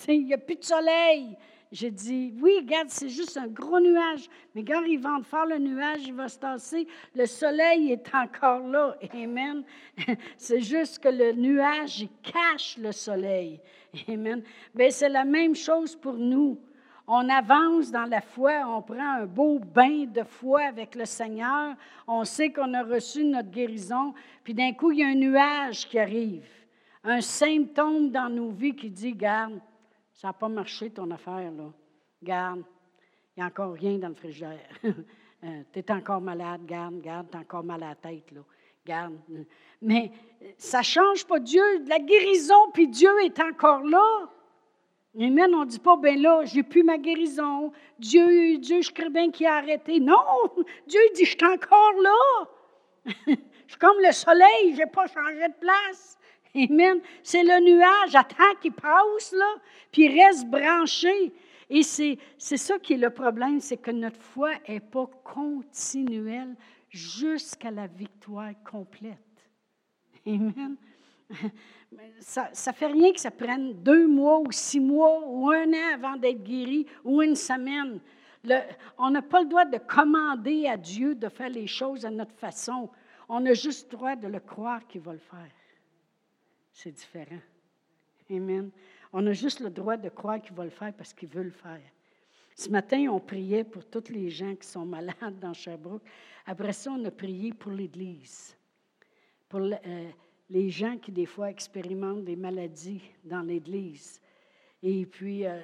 Il 0.08 0.26
n'y 0.26 0.34
a 0.34 0.38
plus 0.38 0.56
de 0.56 0.64
soleil. 0.64 1.36
J'ai 1.72 1.92
dit, 1.92 2.34
oui, 2.42 2.56
regarde, 2.58 2.88
c'est 2.88 3.08
juste 3.08 3.36
un 3.36 3.46
gros 3.46 3.78
nuage. 3.78 4.28
Mais 4.54 4.64
quand 4.64 4.82
il 4.82 4.98
va 4.98 5.18
faire 5.22 5.46
le 5.46 5.58
nuage, 5.58 6.00
il 6.04 6.14
va 6.14 6.28
se 6.28 6.38
tasser. 6.38 6.88
Le 7.14 7.26
soleil 7.26 7.92
est 7.92 8.12
encore 8.12 8.66
là. 8.66 8.96
Amen. 9.14 9.62
C'est 10.36 10.60
juste 10.60 10.98
que 10.98 11.08
le 11.08 11.32
nuage, 11.32 12.08
cache 12.24 12.76
le 12.76 12.90
soleil. 12.90 13.60
Amen. 14.08 14.42
Bien, 14.74 14.90
c'est 14.90 15.08
la 15.08 15.24
même 15.24 15.54
chose 15.54 15.94
pour 15.94 16.14
nous. 16.14 16.58
On 17.06 17.28
avance 17.28 17.90
dans 17.90 18.04
la 18.04 18.20
foi, 18.20 18.52
on 18.66 18.82
prend 18.82 19.20
un 19.20 19.26
beau 19.26 19.58
bain 19.58 20.04
de 20.06 20.22
foi 20.22 20.62
avec 20.62 20.94
le 20.94 21.04
Seigneur. 21.04 21.74
On 22.06 22.24
sait 22.24 22.52
qu'on 22.52 22.72
a 22.74 22.82
reçu 22.82 23.24
notre 23.24 23.50
guérison. 23.50 24.14
Puis 24.44 24.54
d'un 24.54 24.72
coup, 24.72 24.92
il 24.92 24.98
y 24.98 25.02
a 25.02 25.08
un 25.08 25.14
nuage 25.14 25.88
qui 25.88 25.98
arrive. 25.98 26.48
Un 27.02 27.20
symptôme 27.20 28.10
dans 28.10 28.28
nos 28.28 28.50
vies 28.50 28.76
qui 28.76 28.90
dit, 28.90 29.12
garde, 29.12 29.60
ça 30.20 30.28
n'a 30.28 30.32
pas 30.34 30.50
marché 30.50 30.90
ton 30.90 31.10
affaire, 31.12 31.50
là. 31.50 31.72
Garde, 32.22 32.62
il 33.34 33.40
n'y 33.40 33.42
a 33.42 33.46
encore 33.46 33.72
rien 33.72 33.96
dans 33.96 34.08
le 34.08 34.14
frigidaire. 34.14 34.68
Euh, 35.42 35.62
tu 35.72 35.78
es 35.78 35.90
encore 35.90 36.20
malade, 36.20 36.66
garde, 36.66 37.00
garde, 37.00 37.28
tu 37.30 37.36
as 37.38 37.40
encore 37.40 37.64
mal 37.64 37.82
à 37.82 37.88
la 37.88 37.94
tête, 37.94 38.30
là. 38.30 38.42
Garde. 38.84 39.18
Mais 39.80 40.12
ça 40.58 40.80
ne 40.80 40.84
change 40.84 41.26
pas 41.26 41.40
Dieu, 41.40 41.62
la 41.86 41.98
guérison, 41.98 42.70
puis 42.74 42.88
Dieu 42.88 43.08
est 43.24 43.40
encore 43.40 43.82
là. 43.82 44.28
Amen. 45.18 45.54
On 45.54 45.60
ne 45.60 45.64
dit 45.64 45.78
pas, 45.78 45.96
ben 45.96 46.20
là, 46.20 46.44
j'ai 46.44 46.62
plus 46.62 46.82
ma 46.82 46.98
guérison. 46.98 47.72
Dieu, 47.98 48.58
Dieu, 48.58 48.82
je 48.82 48.92
crée 48.92 49.08
bien 49.08 49.30
qu'il 49.30 49.46
a 49.46 49.54
arrêté. 49.54 49.98
Non, 49.98 50.18
Dieu 50.86 51.00
dit, 51.14 51.24
je 51.24 51.30
suis 51.30 51.46
encore 51.46 51.94
là. 52.02 52.48
je 53.06 53.32
suis 53.66 53.78
comme 53.78 53.96
le 54.04 54.12
soleil, 54.12 54.74
je 54.74 54.80
n'ai 54.80 54.90
pas 54.90 55.06
changé 55.06 55.48
de 55.48 55.58
place. 55.58 56.18
Amen. 56.54 57.00
C'est 57.22 57.42
le 57.42 57.60
nuage, 57.64 58.14
attends 58.14 58.54
qu'il 58.60 58.72
passe, 58.72 59.32
là, 59.32 59.54
puis 59.92 60.08
reste 60.08 60.46
branché. 60.46 61.32
Et 61.68 61.82
c'est, 61.82 62.18
c'est 62.36 62.56
ça 62.56 62.78
qui 62.78 62.94
est 62.94 62.98
le 62.98 63.10
problème, 63.10 63.60
c'est 63.60 63.76
que 63.76 63.92
notre 63.92 64.20
foi 64.20 64.50
n'est 64.68 64.80
pas 64.80 65.06
continuelle 65.22 66.56
jusqu'à 66.88 67.70
la 67.70 67.86
victoire 67.86 68.50
complète. 68.68 69.18
Amen. 70.26 70.76
Ça 72.20 72.50
ne 72.52 72.72
fait 72.72 72.86
rien 72.86 73.12
que 73.12 73.18
ça 73.18 73.32
prenne 73.32 73.72
deux 73.82 74.06
mois 74.06 74.38
ou 74.38 74.52
six 74.52 74.78
mois 74.78 75.24
ou 75.26 75.50
un 75.50 75.68
an 75.72 75.94
avant 75.94 76.16
d'être 76.16 76.44
guéri 76.44 76.86
ou 77.02 77.20
une 77.20 77.34
semaine. 77.34 78.00
on 78.96 79.10
n'a 79.10 79.22
pas 79.22 79.40
le 79.40 79.48
droit 79.48 79.64
de 79.64 79.78
commander 79.78 80.68
à 80.68 80.76
Dieu 80.76 81.16
de 81.16 81.28
faire 81.28 81.48
les 81.48 81.66
choses 81.66 82.06
à 82.06 82.10
notre 82.10 82.34
façon. 82.34 82.88
On 83.28 83.44
a 83.44 83.54
juste 83.54 83.90
le 83.90 83.96
droit 83.96 84.14
de 84.14 84.28
le 84.28 84.38
croire 84.38 84.86
qu'il 84.86 85.00
va 85.00 85.12
le 85.12 85.18
faire 85.18 85.50
c'est 86.72 86.92
différent. 86.92 87.40
Amen. 88.30 88.70
On 89.12 89.26
a 89.26 89.32
juste 89.32 89.60
le 89.60 89.70
droit 89.70 89.96
de 89.96 90.08
croire 90.08 90.40
qu'il 90.40 90.54
va 90.54 90.64
le 90.64 90.70
faire 90.70 90.92
parce 90.94 91.12
qu'il 91.12 91.28
veut 91.28 91.42
le 91.42 91.50
faire. 91.50 91.80
Ce 92.54 92.68
matin, 92.68 93.06
on 93.10 93.20
priait 93.20 93.64
pour 93.64 93.84
tous 93.86 94.10
les 94.10 94.28
gens 94.30 94.54
qui 94.54 94.66
sont 94.66 94.84
malades 94.84 95.38
dans 95.40 95.52
Sherbrooke. 95.52 96.02
Après 96.46 96.72
ça, 96.72 96.92
on 96.92 97.04
a 97.04 97.10
prié 97.10 97.52
pour 97.52 97.72
l'Église, 97.72 98.56
pour 99.48 99.60
euh, 99.60 100.10
les 100.48 100.68
gens 100.70 100.98
qui, 100.98 101.10
des 101.10 101.26
fois, 101.26 101.50
expérimentent 101.50 102.24
des 102.24 102.36
maladies 102.36 103.00
dans 103.24 103.42
l'Église. 103.42 104.20
Et 104.82 105.06
puis, 105.06 105.46
euh, 105.46 105.60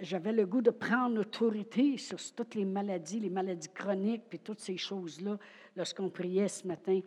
j'avais 0.00 0.32
le 0.32 0.46
goût 0.46 0.62
de 0.62 0.70
prendre 0.70 1.20
autorité 1.20 1.96
sur 1.96 2.18
toutes 2.34 2.54
les 2.54 2.64
maladies, 2.64 3.20
les 3.20 3.30
maladies 3.30 3.68
chroniques, 3.68 4.24
puis 4.28 4.38
toutes 4.38 4.60
ces 4.60 4.76
choses-là, 4.76 5.38
lorsqu'on 5.76 6.08
priait 6.08 6.48
ce 6.48 6.66
matin. 6.66 7.00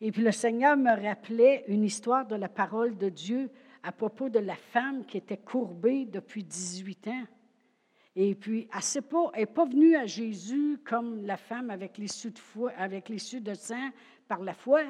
Et 0.00 0.12
puis 0.12 0.22
le 0.22 0.32
Seigneur 0.32 0.76
me 0.76 0.90
rappelait 0.90 1.64
une 1.68 1.84
histoire 1.84 2.26
de 2.26 2.34
la 2.34 2.48
parole 2.48 2.96
de 2.96 3.08
Dieu 3.08 3.50
à 3.82 3.92
propos 3.92 4.28
de 4.28 4.38
la 4.38 4.56
femme 4.56 5.04
qui 5.04 5.18
était 5.18 5.36
courbée 5.36 6.06
depuis 6.06 6.42
18 6.42 7.08
ans. 7.08 7.24
Et 8.16 8.34
puis, 8.34 8.68
elle 8.72 9.02
n'est 9.36 9.46
pas, 9.46 9.64
venue 9.64 9.96
à 9.96 10.04
Jésus 10.04 10.78
comme 10.84 11.24
la 11.24 11.36
femme 11.36 11.70
avec 11.70 11.96
l'issue 11.96 12.30
de, 12.30 12.38
foi, 12.38 12.72
de 12.72 13.54
sang 13.54 13.90
par 14.26 14.42
la 14.42 14.52
foi. 14.52 14.82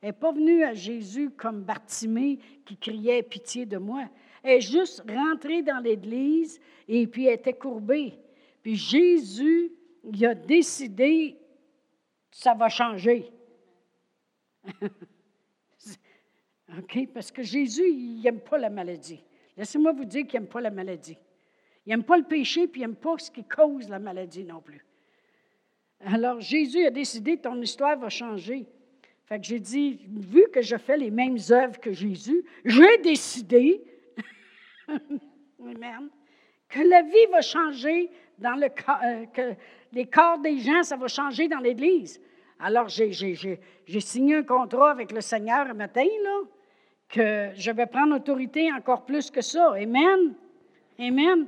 Elle 0.00 0.10
n'est 0.10 0.12
pas 0.12 0.32
venue 0.32 0.62
à 0.62 0.72
Jésus 0.72 1.30
comme 1.30 1.62
Bartimée 1.62 2.38
qui 2.64 2.76
criait 2.76 3.22
pitié 3.22 3.66
de 3.66 3.76
moi. 3.76 4.04
Elle 4.42 4.58
est 4.58 4.60
juste 4.60 5.04
rentrée 5.10 5.62
dans 5.62 5.82
l'Église 5.82 6.60
et 6.86 7.06
puis 7.06 7.26
elle 7.26 7.34
était 7.34 7.54
courbée. 7.54 8.14
Puis 8.62 8.76
Jésus, 8.76 9.72
il 10.04 10.24
a 10.24 10.34
décidé, 10.34 11.36
ça 12.30 12.54
va 12.54 12.68
changer. 12.68 13.30
OK? 16.78 17.08
Parce 17.12 17.30
que 17.30 17.42
Jésus, 17.42 17.88
il 17.88 18.22
n'aime 18.22 18.40
pas 18.40 18.58
la 18.58 18.70
maladie. 18.70 19.22
Laissez-moi 19.56 19.92
vous 19.92 20.04
dire 20.04 20.26
qu'il 20.26 20.40
n'aime 20.40 20.48
pas 20.48 20.60
la 20.60 20.70
maladie. 20.70 21.18
Il 21.86 21.90
n'aime 21.90 22.04
pas 22.04 22.16
le 22.16 22.24
péché, 22.24 22.66
puis 22.68 22.80
il 22.82 22.84
n'aime 22.84 22.96
pas 22.96 23.18
ce 23.18 23.30
qui 23.30 23.44
cause 23.44 23.88
la 23.88 23.98
maladie 23.98 24.44
non 24.44 24.60
plus. 24.60 24.84
Alors, 26.00 26.40
Jésus 26.40 26.84
a 26.86 26.90
décidé, 26.90 27.36
ton 27.36 27.60
histoire 27.60 27.98
va 27.98 28.08
changer. 28.08 28.66
Fait 29.26 29.38
que 29.38 29.46
j'ai 29.46 29.60
dit, 29.60 30.00
vu 30.08 30.48
que 30.52 30.62
je 30.62 30.76
fais 30.76 30.96
les 30.96 31.10
mêmes 31.10 31.38
œuvres 31.50 31.78
que 31.78 31.92
Jésus, 31.92 32.44
j'ai 32.64 32.98
décidé, 32.98 33.82
que 36.68 36.80
la 36.80 37.02
vie 37.02 37.26
va 37.30 37.40
changer 37.42 38.10
dans 38.38 38.54
le 38.54 38.66
euh, 38.66 39.26
que 39.26 39.54
les 39.92 40.06
corps 40.06 40.38
des 40.38 40.58
gens, 40.58 40.82
ça 40.82 40.96
va 40.96 41.08
changer 41.08 41.48
dans 41.48 41.58
l'Église. 41.58 42.20
Alors, 42.62 42.88
j'ai 42.88 44.00
signé 44.00 44.36
un 44.36 44.42
contrat 44.42 44.90
avec 44.90 45.12
le 45.12 45.22
Seigneur 45.22 45.66
un 45.66 45.74
matin, 45.74 46.06
là, 46.22 46.40
que 47.08 47.50
je 47.54 47.70
vais 47.70 47.86
prendre 47.86 48.14
autorité 48.16 48.70
encore 48.72 49.04
plus 49.04 49.30
que 49.30 49.40
ça. 49.40 49.72
Amen. 49.72 50.34
Amen. 50.98 51.46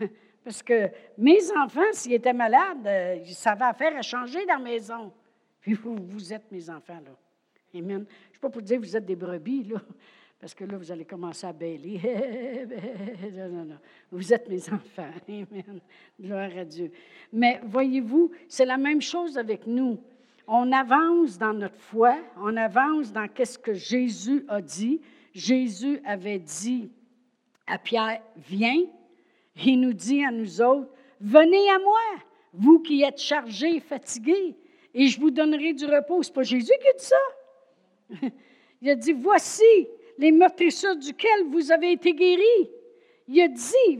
Parce 0.44 0.62
que 0.62 0.88
mes 1.18 1.50
enfants, 1.52 1.92
s'ils 1.92 2.14
étaient 2.14 2.32
malades, 2.32 2.88
ça 3.26 3.54
va 3.54 3.74
faire 3.74 3.96
à 3.96 4.02
changer 4.02 4.44
la 4.46 4.58
maison. 4.58 5.12
Puis 5.60 5.74
vous, 5.74 5.96
vous 6.00 6.32
êtes 6.32 6.50
mes 6.50 6.70
enfants, 6.70 7.00
là. 7.04 7.12
Amen. 7.74 8.06
Je 8.08 8.28
ne 8.28 8.30
suis 8.32 8.40
pas 8.40 8.48
pour 8.48 8.62
dire 8.62 8.80
que 8.80 8.86
vous 8.86 8.96
êtes 8.96 9.04
des 9.04 9.16
brebis, 9.16 9.64
là, 9.64 9.82
parce 10.40 10.54
que 10.54 10.64
là, 10.64 10.78
vous 10.78 10.90
allez 10.90 11.04
commencer 11.04 11.46
à 11.46 11.52
bêler. 11.52 12.00
non, 13.34 13.48
non, 13.48 13.64
non. 13.64 13.78
Vous 14.10 14.32
êtes 14.32 14.48
mes 14.48 14.62
enfants. 14.70 15.10
Amen. 15.28 15.80
Gloire 16.18 16.50
à 16.56 16.64
Dieu. 16.64 16.90
Mais 17.30 17.60
voyez-vous, 17.64 18.30
c'est 18.48 18.64
la 18.64 18.78
même 18.78 19.02
chose 19.02 19.36
avec 19.36 19.66
nous 19.66 20.00
on 20.46 20.70
avance 20.72 21.38
dans 21.38 21.52
notre 21.52 21.78
foi, 21.78 22.16
on 22.40 22.56
avance 22.56 23.12
dans 23.12 23.28
qu'est-ce 23.28 23.58
que 23.58 23.74
Jésus 23.74 24.44
a 24.48 24.60
dit. 24.60 25.00
Jésus 25.34 26.00
avait 26.04 26.38
dit 26.38 26.90
à 27.66 27.78
Pierre, 27.78 28.20
viens. 28.36 28.84
Il 29.64 29.80
nous 29.80 29.92
dit 29.92 30.24
à 30.24 30.30
nous 30.30 30.60
autres, 30.60 30.90
venez 31.20 31.70
à 31.70 31.78
moi, 31.78 32.00
vous 32.52 32.78
qui 32.78 33.02
êtes 33.02 33.18
chargés 33.18 33.76
et 33.76 33.80
fatigués, 33.80 34.54
et 34.94 35.06
je 35.08 35.20
vous 35.20 35.30
donnerai 35.30 35.72
du 35.72 35.86
repos. 35.86 36.22
C'est 36.22 36.32
pas 36.32 36.42
Jésus 36.42 36.72
qui 36.80 36.88
a 36.88 36.92
dit 36.92 37.04
ça. 37.04 38.28
Il 38.82 38.90
a 38.90 38.94
dit, 38.94 39.12
voici 39.12 39.88
les 40.18 40.32
meurtrissures 40.32 40.96
duquel 40.96 41.44
vous 41.48 41.72
avez 41.72 41.92
été 41.92 42.14
guéris. 42.14 42.70
Il 43.28 43.40
a 43.40 43.48
dit, 43.48 43.98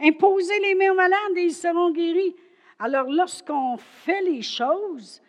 imposez 0.00 0.58
les 0.60 0.74
mains 0.74 0.92
aux 0.92 0.96
malades 0.96 1.36
et 1.36 1.44
ils 1.44 1.52
seront 1.52 1.90
guéris. 1.90 2.34
Alors, 2.78 3.10
lorsqu'on 3.10 3.76
fait 3.76 4.22
les 4.22 4.42
choses, 4.42 5.20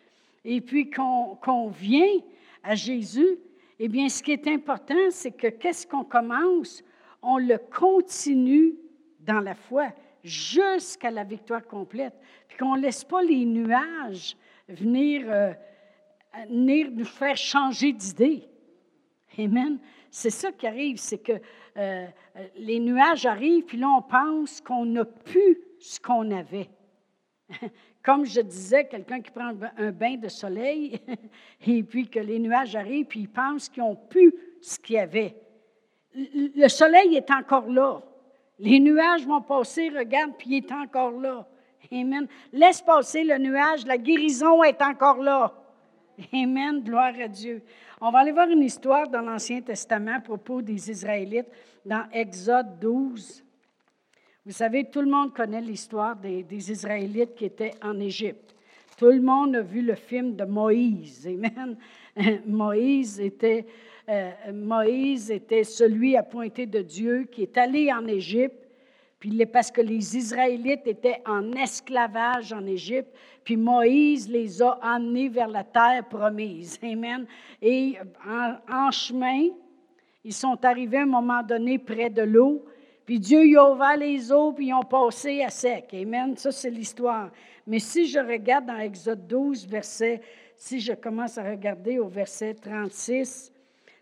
et 0.46 0.62
puis 0.62 0.90
qu'on 0.90 1.68
vient 1.70 2.20
à 2.64 2.76
Jésus, 2.76 3.38
eh 3.80 3.88
bien, 3.88 4.08
ce 4.10 4.22
qui 4.22 4.32
est 4.32 4.48
important, 4.48 5.10
c'est 5.10 5.32
que 5.32 5.48
qu'est-ce 5.48 5.86
qu'on 5.88 6.04
commence? 6.04 6.84
On 7.22 7.38
le 7.38 7.58
continue 7.58 8.76
dans 9.20 9.40
la 9.40 9.56
foi 9.56 9.90
jusqu'à 10.24 11.12
la 11.12 11.24
victoire 11.24 11.66
complète, 11.66 12.14
puis 12.48 12.58
qu'on 12.58 12.76
ne 12.76 12.82
laisse 12.82 13.04
pas 13.04 13.22
les 13.22 13.46
nuages 13.46 14.38
venir, 14.70 15.26
euh, 15.28 15.54
venir 16.48 16.92
nous 16.92 17.06
faire 17.06 17.36
changer 17.36 17.92
d'idée. 17.92 18.48
Amen. 19.38 19.80
C'est 20.10 20.30
ça 20.30 20.52
qui 20.52 20.68
arrive, 20.68 20.98
c'est 20.98 21.18
que 21.18 21.34
euh, 21.78 22.06
les 22.56 22.80
nuages 22.80 23.26
arrivent, 23.26 23.66
puis 23.66 23.78
là, 23.78 23.90
on 23.90 24.02
pense 24.02 24.62
qu'on 24.62 24.86
n'a 24.86 25.06
plus 25.06 25.58
ce 25.80 26.00
qu'on 26.00 26.30
avait. 26.32 26.70
Comme 28.04 28.26
je 28.26 28.42
disais, 28.42 28.86
quelqu'un 28.86 29.22
qui 29.22 29.32
prend 29.32 29.54
un 29.78 29.92
bain 29.92 30.16
de 30.16 30.28
soleil 30.28 31.00
et 31.68 31.84
puis 31.84 32.08
que 32.08 32.20
les 32.20 32.40
nuages 32.40 32.76
arrivent, 32.76 33.06
puis 33.06 33.22
ils 33.22 33.30
pensent 33.30 33.70
qu'ils 33.70 33.84
ont 33.84 33.96
pu 33.96 34.34
ce 34.62 34.78
qu'il 34.80 34.96
y 34.96 35.00
avait. 35.00 35.36
Le 36.16 36.68
soleil 36.68 37.16
est 37.16 37.32
encore 37.32 37.68
là. 37.68 38.02
Les 38.60 38.80
nuages 38.80 39.26
vont 39.26 39.42
passer, 39.42 39.90
regarde, 39.90 40.32
puis 40.38 40.48
il 40.52 40.56
est 40.58 40.72
encore 40.72 41.12
là. 41.12 41.48
Amen. 41.92 42.28
Laisse 42.52 42.82
passer 42.82 43.24
le 43.24 43.38
nuage, 43.38 43.86
la 43.86 43.98
guérison 43.98 44.64
est 44.64 44.82
encore 44.82 45.18
là. 45.18 45.54
Amen, 46.34 46.82
gloire 46.82 47.14
à 47.20 47.28
Dieu. 47.28 47.64
On 48.00 48.12
va 48.12 48.20
aller 48.20 48.32
voir 48.32 48.50
une 48.50 48.62
histoire 48.62 49.08
dans 49.08 49.22
l'Ancien 49.22 49.62
Testament 49.62 50.16
à 50.16 50.20
propos 50.20 50.62
des 50.62 50.90
Israélites 50.90 51.50
dans 51.86 52.06
Exode 52.12 52.80
12. 52.80 53.44
Vous 54.46 54.52
savez, 54.52 54.86
tout 54.86 55.02
le 55.02 55.10
monde 55.10 55.34
connaît 55.34 55.62
l'histoire 55.62 56.16
des, 56.16 56.46
Israélites 56.72 57.36
qui 57.36 57.46
étaient 57.46 57.74
en 57.82 58.00
Égypte. 58.00 58.56
Tout 58.98 59.08
le 59.10 59.22
monde 59.22 59.56
a 59.56 59.62
vu 59.62 59.82
le 59.82 59.96
film 59.96 60.36
de 60.36 60.44
Moïse. 60.44 61.28
Amen. 61.28 61.78
Moïse 62.46 63.20
était, 63.20 63.66
euh, 64.10 64.32
Moïse 64.54 65.32
était 65.32 65.64
celui 65.64 66.18
appointé 66.18 66.66
de 66.66 66.82
Dieu 66.82 67.24
qui 67.32 67.44
est 67.44 67.58
allé 67.58 67.92
en 67.92 68.06
Égypte 68.06 68.64
puis 69.24 69.46
parce 69.46 69.72
que 69.72 69.80
les 69.80 70.18
Israélites 70.18 70.86
étaient 70.86 71.22
en 71.26 71.54
esclavage 71.54 72.52
en 72.52 72.66
Égypte, 72.66 73.08
puis 73.46 73.56
Moïse 73.56 74.28
les 74.28 74.62
a 74.62 74.72
amenés 74.82 75.30
vers 75.30 75.48
la 75.48 75.64
terre 75.64 76.04
promise. 76.10 76.78
Amen. 76.84 77.26
Et 77.62 77.96
en, 78.70 78.92
chemin, 78.92 79.48
ils 80.26 80.34
sont 80.34 80.58
arrivés 80.66 80.98
à 80.98 81.04
un 81.04 81.06
moment 81.06 81.42
donné 81.42 81.80
près 81.80 82.10
de 82.10 82.24
l'eau, 82.24 82.66
puis 83.06 83.20
Dieu 83.20 83.46
y 83.46 83.58
a 83.58 83.70
ouvert 83.70 83.98
les 83.98 84.32
eaux, 84.32 84.54
puis 84.54 84.68
ils 84.68 84.74
ont 84.74 84.84
passé 84.84 85.44
à 85.44 85.50
sec. 85.50 85.94
Amen. 85.94 86.38
Ça, 86.38 86.52
c'est 86.52 86.70
l'histoire. 86.70 87.32
Mais 87.68 87.80
si 87.80 88.08
je 88.08 88.20
regarde 88.20 88.66
dans 88.66 88.78
Exode 88.78 89.28
12, 89.28 89.68
verset, 89.68 90.22
si 90.56 90.80
je 90.80 90.94
commence 90.94 91.38
à 91.38 91.44
regarder 91.44 92.00
au 92.00 92.08
verset 92.08 92.54
36, 92.54 93.52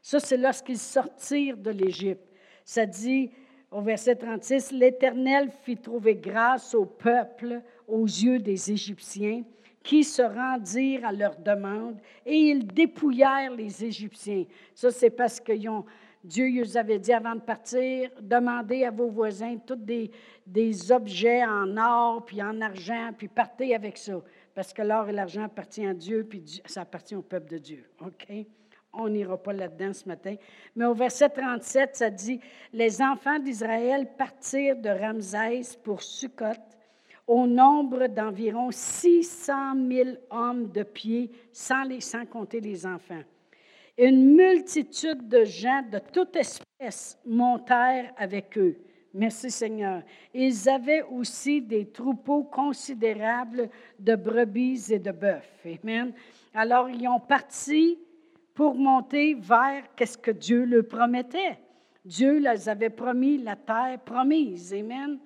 ça, 0.02 0.20
c'est 0.20 0.38
lorsqu'ils 0.38 0.78
sortirent 0.78 1.58
de 1.58 1.72
l'Égypte. 1.72 2.26
Ça 2.64 2.86
dit, 2.86 3.32
au 3.72 3.82
verset 3.82 4.16
36, 4.16 4.72
l'Éternel 4.72 5.50
fit 5.64 5.78
trouver 5.78 6.16
grâce 6.16 6.76
au 6.76 6.86
peuple 6.86 7.62
aux 7.88 8.06
yeux 8.06 8.40
des 8.40 8.72
Égyptiens 8.72 9.44
qui 9.84 10.04
se 10.04 10.22
rendirent 10.22 11.06
à 11.06 11.12
leur 11.12 11.36
demande 11.38 11.98
et 12.26 12.36
ils 12.36 12.68
dépouillèrent 12.68 13.56
les 13.56 13.84
Égyptiens. 13.84 14.46
Ça, 14.76 14.92
c'est 14.92 15.10
parce 15.10 15.40
que 15.40 15.54
Dieu 16.24 16.50
nous 16.50 16.78
avait 16.78 17.00
dit 17.00 17.14
avant 17.14 17.36
de 17.36 17.42
partir, 17.42 18.12
demandez 18.22 18.84
à 18.84 18.92
vos 18.92 19.10
voisins 19.10 19.58
tous 19.58 19.76
des, 19.76 20.12
des 20.46 20.92
objets 20.92 21.44
en 21.44 21.78
or 21.78 22.26
puis 22.26 22.42
en 22.44 22.62
argent, 22.62 23.12
puis 23.18 23.28
partez 23.28 23.74
avec 23.74 23.98
ça. 23.98 24.22
Parce 24.54 24.74
que 24.74 24.82
l'or 24.82 25.10
et 25.10 25.14
l'argent 25.14 25.44
appartiennent 25.44 25.90
à 25.90 25.94
Dieu, 25.94 26.26
puis 26.30 26.62
ça 26.66 26.82
appartient 26.82 27.16
au 27.16 27.22
peuple 27.22 27.52
de 27.52 27.58
Dieu. 27.58 27.90
OK? 28.02 28.28
On 28.94 29.08
n'ira 29.08 29.38
pas 29.38 29.54
là-dedans 29.54 29.94
ce 29.94 30.08
matin. 30.08 30.36
Mais 30.76 30.86
au 30.86 30.94
verset 30.94 31.30
37, 31.30 31.96
ça 31.96 32.10
dit 32.10 32.40
Les 32.74 33.02
enfants 33.02 33.40
d'Israël 33.40 34.08
partirent 34.18 34.76
de 34.76 34.90
Ramsès 34.90 35.78
pour 35.82 36.04
Sukkot 36.04 36.60
au 37.26 37.48
nombre 37.48 38.08
d'environ 38.08 38.70
600 38.72 39.88
000 39.90 40.10
hommes 40.30 40.70
de 40.70 40.84
pied, 40.84 41.32
sans, 41.54 41.84
les, 41.84 42.02
sans 42.02 42.26
compter 42.26 42.60
les 42.60 42.86
enfants. 42.86 43.22
Une 43.98 44.36
multitude 44.36 45.28
de 45.28 45.44
gens 45.44 45.84
de 45.92 46.00
toute 46.00 46.36
espèce 46.36 47.20
montèrent 47.26 48.14
avec 48.18 48.58
eux. 48.58 48.78
Merci 49.14 49.52
Seigneur. 49.52 50.04
Ils 50.34 50.70
avaient 50.70 51.04
aussi 51.04 51.62
des 51.62 51.88
troupeaux 51.88 52.44
considérables 52.44 53.70
de 54.00 54.16
brebis 54.16 54.92
et 54.92 55.00
de 55.00 55.12
bœufs. 55.12 55.42
Amen. 55.66 56.14
Alors, 56.54 56.90
ils 56.90 57.08
ont 57.08 57.20
parti 57.20 58.00
pour 58.54 58.76
monter 58.76 59.34
vers 59.34 59.84
qu'est-ce 59.96 60.18
que 60.18 60.32
Dieu 60.32 60.64
leur 60.66 60.88
promettait. 60.88 61.58
Dieu 62.06 62.40
leur 62.40 62.68
avait 62.68 62.90
promis 62.90 63.38
la 63.38 63.56
terre 63.56 64.00
promise. 64.04 64.74
Amen. 64.74 65.20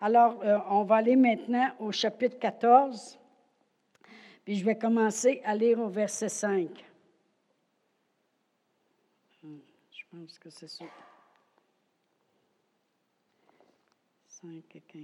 Alors, 0.00 0.40
euh, 0.42 0.58
on 0.70 0.84
va 0.84 0.96
aller 0.96 1.16
maintenant 1.16 1.68
au 1.78 1.92
chapitre 1.92 2.38
14, 2.38 3.18
puis 4.44 4.56
je 4.56 4.64
vais 4.64 4.76
commencer 4.76 5.42
à 5.44 5.54
lire 5.54 5.78
au 5.78 5.88
verset 5.88 6.30
5. 6.30 6.68
Hmm, 9.42 9.58
je 9.92 9.99
pense 10.10 10.38
que 10.38 10.50
c'est 10.50 10.68
ça. 10.68 10.84
5 14.26 14.48
et 14.74 14.80
15. 14.80 15.02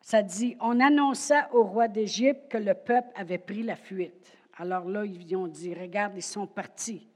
Ça 0.00 0.22
dit, 0.22 0.56
on 0.60 0.80
annonça 0.80 1.48
au 1.54 1.64
roi 1.64 1.88
d'Égypte 1.88 2.50
que 2.50 2.58
le 2.58 2.74
peuple 2.74 3.08
avait 3.14 3.38
pris 3.38 3.62
la 3.62 3.76
fuite. 3.76 4.36
Alors 4.58 4.84
là, 4.84 5.04
ils 5.04 5.34
ont 5.36 5.46
dit, 5.46 5.74
regarde, 5.74 6.12
ils 6.16 6.22
sont 6.22 6.46
partis. 6.46 7.08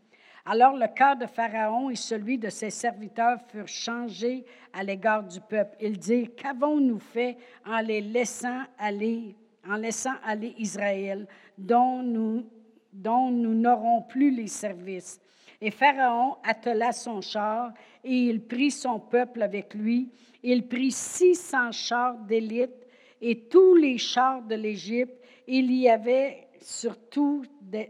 Alors 0.47 0.75
le 0.75 0.87
cœur 0.87 1.17
de 1.17 1.27
Pharaon 1.27 1.91
et 1.91 1.97
celui 1.97 2.39
de 2.39 2.49
ses 2.49 2.71
serviteurs 2.71 3.39
furent 3.49 3.69
changés 3.69 4.47
à 4.73 4.83
l'égard 4.83 5.23
du 5.23 5.41
peuple. 5.41 5.77
Ils 5.81 5.99
dirent, 5.99 6.35
qu'avons-nous 6.35 6.99
fait 6.99 7.37
en 7.67 7.81
les 7.81 8.01
laissant 8.01 8.63
aller, 8.79 9.37
en 9.69 9.75
laissant 9.75 10.15
aller 10.25 10.55
Israël, 10.57 11.29
dont 11.59 12.03
nous, 12.03 12.49
dont 12.93 13.31
nous 13.31 13.55
n'aurons 13.55 14.01
plus 14.03 14.31
les 14.31 14.47
services? 14.47 15.21
Et 15.61 15.71
Pharaon 15.71 16.37
attela 16.45 16.93
son 16.93 17.21
char 17.21 17.73
et 18.05 18.15
il 18.15 18.43
prit 18.43 18.71
son 18.71 19.01
peuple 19.01 19.43
avec 19.43 19.75
lui. 19.75 20.11
Il 20.43 20.69
prit 20.69 20.93
600 20.93 21.73
chars 21.73 22.15
d'élite 22.19 22.87
et 23.21 23.49
tous 23.49 23.75
les 23.75 23.99
chars 23.99 24.43
de 24.43 24.55
l'Égypte. 24.55 25.15
Il 25.47 25.73
y 25.73 25.89
avait 25.89 26.49
sur, 26.61 26.97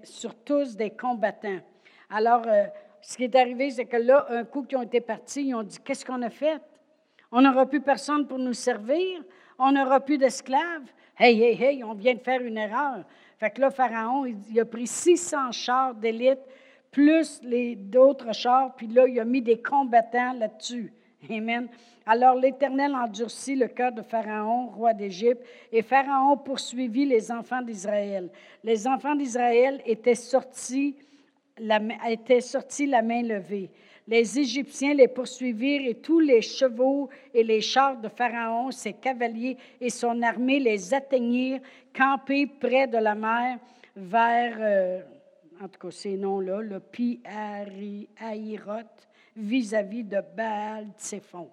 sur 0.04 0.34
tous 0.34 0.76
des 0.76 0.90
combattants. 0.90 1.60
Alors, 2.10 2.42
euh, 2.46 2.64
ce 3.02 3.16
qui 3.16 3.24
est 3.24 3.34
arrivé, 3.36 3.70
c'est 3.70 3.84
que 3.84 3.96
là, 3.96 4.26
un 4.30 4.44
coup 4.44 4.62
qu'ils 4.62 4.78
ont 4.78 4.82
été 4.82 5.00
partis, 5.00 5.48
ils 5.48 5.54
ont 5.54 5.62
dit, 5.62 5.78
qu'est-ce 5.84 6.04
qu'on 6.04 6.22
a 6.22 6.30
fait? 6.30 6.60
On 7.30 7.42
n'aura 7.42 7.66
plus 7.66 7.80
personne 7.80 8.26
pour 8.26 8.38
nous 8.38 8.54
servir, 8.54 9.22
on 9.58 9.72
n'aura 9.72 10.00
plus 10.00 10.16
d'esclaves. 10.16 10.90
Hey, 11.18 11.42
hey, 11.42 11.62
hey, 11.62 11.84
on 11.84 11.94
vient 11.94 12.14
de 12.14 12.20
faire 12.20 12.40
une 12.40 12.56
erreur. 12.56 13.04
Fait 13.38 13.50
que 13.50 13.60
là, 13.60 13.70
Pharaon, 13.70 14.24
il, 14.24 14.58
a 14.58 14.64
pris 14.64 14.86
600 14.86 15.52
chars 15.52 15.94
d'élite, 15.94 16.40
plus 16.90 17.40
les 17.42 17.76
d'autres 17.76 18.32
chars, 18.32 18.74
puis 18.76 18.86
là, 18.86 19.06
il 19.06 19.20
a 19.20 19.24
mis 19.24 19.42
des 19.42 19.60
combattants 19.60 20.32
là-dessus. 20.32 20.92
Amen. 21.30 21.68
Alors 22.06 22.36
l'Éternel 22.36 22.94
endurcit 22.94 23.54
le 23.54 23.68
cœur 23.68 23.92
de 23.92 24.02
Pharaon, 24.02 24.68
roi 24.68 24.94
d'Égypte, 24.94 25.42
et 25.70 25.82
Pharaon 25.82 26.38
poursuivit 26.38 27.04
les 27.04 27.30
enfants 27.30 27.60
d'Israël. 27.60 28.30
Les 28.64 28.86
enfants 28.86 29.14
d'Israël 29.14 29.82
étaient 29.84 30.14
sortis, 30.14 30.96
la, 31.58 31.80
main 31.80 33.22
levée. 33.22 33.70
Les 34.06 34.38
Égyptiens 34.38 34.94
les 34.94 35.08
poursuivirent 35.08 35.86
et 35.86 35.96
tous 35.96 36.20
les 36.20 36.40
chevaux 36.40 37.10
et 37.34 37.42
les 37.42 37.60
chars 37.60 38.00
de 38.00 38.08
Pharaon, 38.08 38.70
ses 38.70 38.94
cavaliers 38.94 39.58
et 39.80 39.90
son 39.90 40.22
armée 40.22 40.60
les 40.60 40.94
atteignirent, 40.94 41.60
campés 41.94 42.46
près 42.46 42.86
de 42.86 42.96
la 42.96 43.14
mer, 43.14 43.58
vers, 43.94 44.56
euh, 44.60 45.00
en 45.60 45.68
tout 45.68 45.80
cas 45.80 45.90
ces 45.90 46.16
noms-là, 46.16 46.60
le 46.60 46.80
Pi 46.80 47.20
vis-à-vis 49.36 50.04
de 50.04 50.18
Baal 50.36 50.88
Tsephon. 50.98 51.48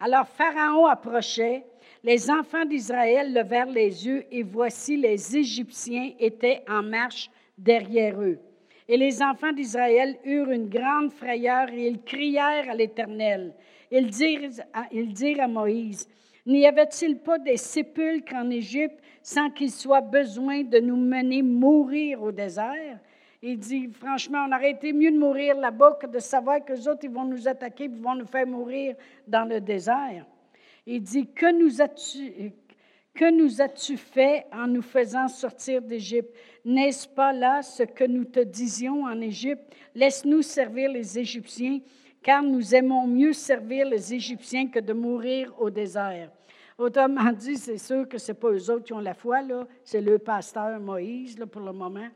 Alors 0.00 0.28
Pharaon 0.28 0.86
approchait, 0.86 1.64
les 2.02 2.30
enfants 2.30 2.64
d'Israël 2.64 3.32
levèrent 3.32 3.70
les 3.70 4.06
yeux 4.06 4.24
et 4.30 4.42
voici 4.42 4.96
les 4.96 5.36
Égyptiens 5.36 6.12
étaient 6.18 6.62
en 6.68 6.82
marche 6.82 7.30
derrière 7.58 8.20
eux. 8.20 8.38
Et 8.88 8.96
les 8.96 9.22
enfants 9.22 9.52
d'Israël 9.52 10.16
eurent 10.24 10.50
une 10.50 10.68
grande 10.68 11.12
frayeur 11.12 11.68
et 11.70 11.88
ils 11.88 12.02
crièrent 12.02 12.70
à 12.70 12.74
l'Éternel. 12.74 13.52
Ils 13.90 14.08
dirent, 14.08 14.50
ils 14.92 15.12
dirent 15.12 15.42
à 15.42 15.48
Moïse, 15.48 16.08
N'y 16.46 16.64
avait-il 16.64 17.18
pas 17.18 17.38
des 17.38 17.56
sépulcres 17.56 18.36
en 18.36 18.50
Égypte 18.50 19.00
sans 19.26 19.50
qu'il 19.50 19.70
soit 19.72 20.02
besoin 20.02 20.62
de 20.62 20.78
nous 20.78 20.96
mener 20.96 21.42
mourir 21.42 22.22
au 22.22 22.30
désert? 22.30 23.00
Il 23.42 23.58
dit, 23.58 23.88
franchement, 23.88 24.46
on 24.48 24.54
aurait 24.54 24.70
été 24.70 24.92
mieux 24.92 25.10
de 25.10 25.18
mourir 25.18 25.56
là-bas 25.56 25.98
que 26.00 26.06
de 26.06 26.20
savoir 26.20 26.64
que 26.64 26.72
les 26.72 26.86
autres, 26.86 27.00
ils 27.02 27.10
vont 27.10 27.24
nous 27.24 27.48
attaquer 27.48 27.86
et 27.86 27.88
vont 27.88 28.14
nous 28.14 28.24
faire 28.24 28.46
mourir 28.46 28.94
dans 29.26 29.44
le 29.44 29.60
désert. 29.60 30.24
Il 30.86 31.02
dit, 31.02 31.26
que 31.26 31.52
nous 31.52 31.82
as-tu 33.60 33.96
fait 33.96 34.46
en 34.52 34.68
nous 34.68 34.82
faisant 34.82 35.26
sortir 35.26 35.82
d'Égypte? 35.82 36.32
N'est-ce 36.64 37.08
pas 37.08 37.32
là 37.32 37.62
ce 37.62 37.82
que 37.82 38.04
nous 38.04 38.26
te 38.26 38.38
disions 38.38 39.02
en 39.02 39.20
Égypte? 39.20 39.74
Laisse-nous 39.96 40.42
servir 40.42 40.88
les 40.88 41.18
Égyptiens, 41.18 41.80
car 42.22 42.44
nous 42.44 42.76
aimons 42.76 43.08
mieux 43.08 43.32
servir 43.32 43.86
les 43.86 44.14
Égyptiens 44.14 44.68
que 44.68 44.78
de 44.78 44.92
mourir 44.92 45.52
au 45.58 45.68
désert. 45.68 46.30
Autrement 46.78 47.32
dit, 47.32 47.56
c'est 47.56 47.78
sûr 47.78 48.06
que 48.08 48.18
ce 48.18 48.32
n'est 48.32 48.38
pas 48.38 48.50
eux 48.50 48.70
autres 48.70 48.84
qui 48.84 48.92
ont 48.92 49.00
la 49.00 49.14
foi, 49.14 49.40
là, 49.40 49.66
c'est 49.82 50.02
le 50.02 50.18
pasteur 50.18 50.78
Moïse 50.78 51.38
là, 51.38 51.46
pour 51.46 51.62
le 51.62 51.72
moment. 51.72 52.08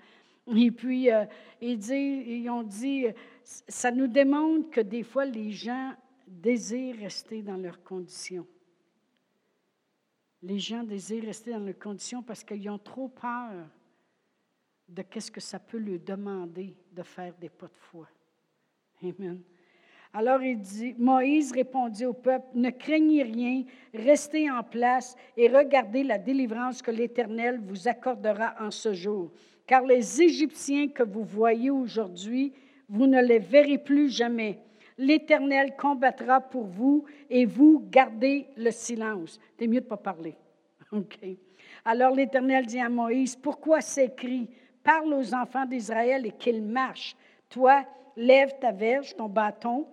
Et 0.55 0.71
puis, 0.71 1.11
euh, 1.11 1.25
ils, 1.61 2.51
ont 2.51 2.63
dit, 2.63 3.07
ça 3.45 3.91
nous 3.91 4.07
démontre 4.07 4.71
que 4.71 4.81
des 4.81 5.03
fois, 5.03 5.25
les 5.25 5.51
gens 5.51 5.95
désirent 6.27 6.97
rester 6.99 7.43
dans 7.43 7.57
leurs 7.57 7.83
conditions. 7.83 8.47
Les 10.43 10.59
gens 10.59 10.83
désirent 10.83 11.25
rester 11.25 11.53
dans 11.53 11.59
leurs 11.59 11.79
conditions 11.79 12.23
parce 12.23 12.45
qu'ils 12.45 12.69
ont 12.69 12.79
trop 12.79 13.09
peur 13.09 13.69
de 14.89 15.03
qu'est-ce 15.03 15.31
que 15.31 15.41
ça 15.41 15.59
peut 15.59 15.79
leur 15.79 16.01
demander 16.01 16.77
de 16.93 17.03
faire 17.03 17.35
des 17.35 17.49
pas 17.49 17.69
de 17.69 17.77
foi. 17.77 18.09
Amen. 19.03 19.43
Alors 20.13 20.43
il 20.43 20.59
dit, 20.59 20.95
Moïse 20.99 21.53
répondit 21.53 22.05
au 22.05 22.13
peuple, 22.13 22.47
ne 22.55 22.71
craignez 22.71 23.23
rien, 23.23 23.63
restez 23.95 24.51
en 24.51 24.63
place 24.63 25.17
et 25.37 25.49
regardez 25.49 26.03
la 26.03 26.19
délivrance 26.19 26.83
que 26.83 26.91
l'Éternel 26.91 27.61
vous 27.63 27.87
accordera 27.87 28.55
en 28.61 28.71
ce 28.71 28.93
jour 28.93 29.31
car 29.71 29.85
les 29.85 30.21
Égyptiens 30.21 30.89
que 30.89 31.05
vous 31.05 31.23
voyez 31.23 31.71
aujourd'hui, 31.71 32.53
vous 32.89 33.07
ne 33.07 33.23
les 33.23 33.39
verrez 33.39 33.79
plus 33.79 34.09
jamais. 34.09 34.59
L'Éternel 34.99 35.77
combattra 35.77 36.41
pour 36.41 36.65
vous 36.65 37.05
et 37.31 37.45
vous 37.45 37.81
gardez 37.89 38.49
le 38.57 38.73
silence. 38.73 39.39
C'est 39.57 39.69
mieux 39.69 39.79
de 39.79 39.85
ne 39.85 39.91
pas 39.91 39.97
parler. 39.97 40.35
OK. 40.93 41.21
Alors 41.85 42.17
l'Éternel 42.17 42.67
dit 42.67 42.81
à 42.81 42.89
Moïse, 42.89 43.37
pourquoi 43.37 43.81
s'écrit, 43.81 44.51
parle 44.83 45.15
aux 45.15 45.35
enfants 45.37 45.67
d'Israël 45.67 46.27
et 46.27 46.33
qu'ils 46.33 46.65
marchent. 46.65 47.15
Toi, 47.49 47.85
lève 48.17 48.59
ta 48.61 48.73
verge, 48.73 49.15
ton 49.15 49.29
bâton, 49.29 49.87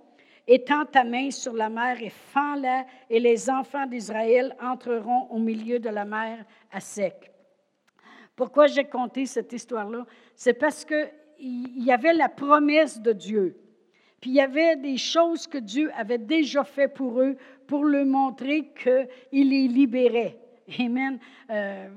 étends 0.48 0.86
ta 0.86 1.04
main 1.04 1.30
sur 1.30 1.54
la 1.54 1.70
mer 1.70 2.02
et 2.02 2.10
fends-la, 2.10 2.86
et 3.10 3.20
les 3.20 3.50
enfants 3.50 3.86
d'Israël 3.86 4.56
entreront 4.62 5.28
au 5.30 5.40
milieu 5.40 5.80
de 5.80 5.90
la 5.90 6.06
mer 6.06 6.46
à 6.72 6.80
sec. 6.80 7.32
Pourquoi 8.36 8.68
j'ai 8.68 8.86
conté 8.86 9.26
cette 9.26 9.52
histoire-là? 9.52 10.06
C'est 10.36 10.54
parce 10.54 10.86
qu'il 10.86 11.84
y 11.84 11.92
avait 11.92 12.14
la 12.14 12.30
promesse 12.30 13.02
de 13.02 13.12
Dieu. 13.12 13.58
Puis 14.22 14.32
il 14.32 14.36
y 14.36 14.42
avait 14.42 14.76
des 14.76 14.98
choses 14.98 15.48
que 15.48 15.58
Dieu 15.58 15.92
avait 15.96 16.18
déjà 16.18 16.64
fait 16.64 16.88
pour 16.88 17.22
eux 17.22 17.36
pour 17.68 17.84
leur 17.84 18.06
montrer 18.06 18.72
qu'il 18.74 19.50
les 19.50 19.68
libérait. 19.68 20.38
Amen. 20.80 21.20
Euh, 21.50 21.88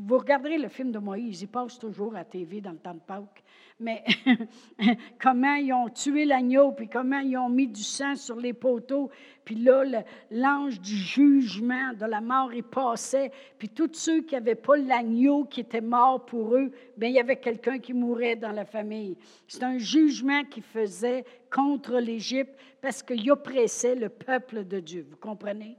vous 0.00 0.18
regarderez 0.18 0.58
le 0.58 0.68
film 0.68 0.92
de 0.92 0.98
Moïse, 0.98 1.42
il 1.42 1.48
passe 1.48 1.78
toujours 1.78 2.14
à 2.14 2.24
TV 2.24 2.60
dans 2.60 2.72
le 2.72 2.78
temps 2.78 2.94
de 2.94 3.00
Pâques 3.00 3.42
mais 3.82 4.04
comment 5.20 5.54
ils 5.54 5.72
ont 5.72 5.88
tué 5.88 6.24
l'agneau, 6.24 6.72
puis 6.72 6.88
comment 6.88 7.18
ils 7.18 7.36
ont 7.36 7.48
mis 7.48 7.66
du 7.66 7.82
sang 7.82 8.14
sur 8.14 8.36
les 8.36 8.52
poteaux, 8.52 9.10
puis 9.44 9.56
là, 9.56 9.84
l'ange 10.30 10.80
du 10.80 10.94
jugement 10.94 11.92
de 11.92 12.06
la 12.06 12.20
mort, 12.20 12.54
il 12.54 12.62
passait, 12.62 13.32
puis 13.58 13.68
tous 13.68 13.90
ceux 13.92 14.22
qui 14.22 14.34
n'avaient 14.34 14.54
pas 14.54 14.76
l'agneau 14.76 15.44
qui 15.44 15.60
était 15.60 15.80
mort 15.80 16.24
pour 16.24 16.54
eux, 16.56 16.70
bien, 16.96 17.08
il 17.08 17.14
y 17.16 17.20
avait 17.20 17.36
quelqu'un 17.36 17.78
qui 17.78 17.92
mourait 17.92 18.36
dans 18.36 18.52
la 18.52 18.64
famille. 18.64 19.16
C'est 19.48 19.64
un 19.64 19.78
jugement 19.78 20.44
qui 20.44 20.60
faisait 20.60 21.24
contre 21.50 21.98
l'Égypte 21.98 22.54
parce 22.80 23.02
qu'il 23.02 23.30
oppressait 23.30 23.94
le 23.94 24.08
peuple 24.08 24.64
de 24.64 24.80
Dieu. 24.80 25.06
Vous 25.10 25.16
comprenez? 25.16 25.76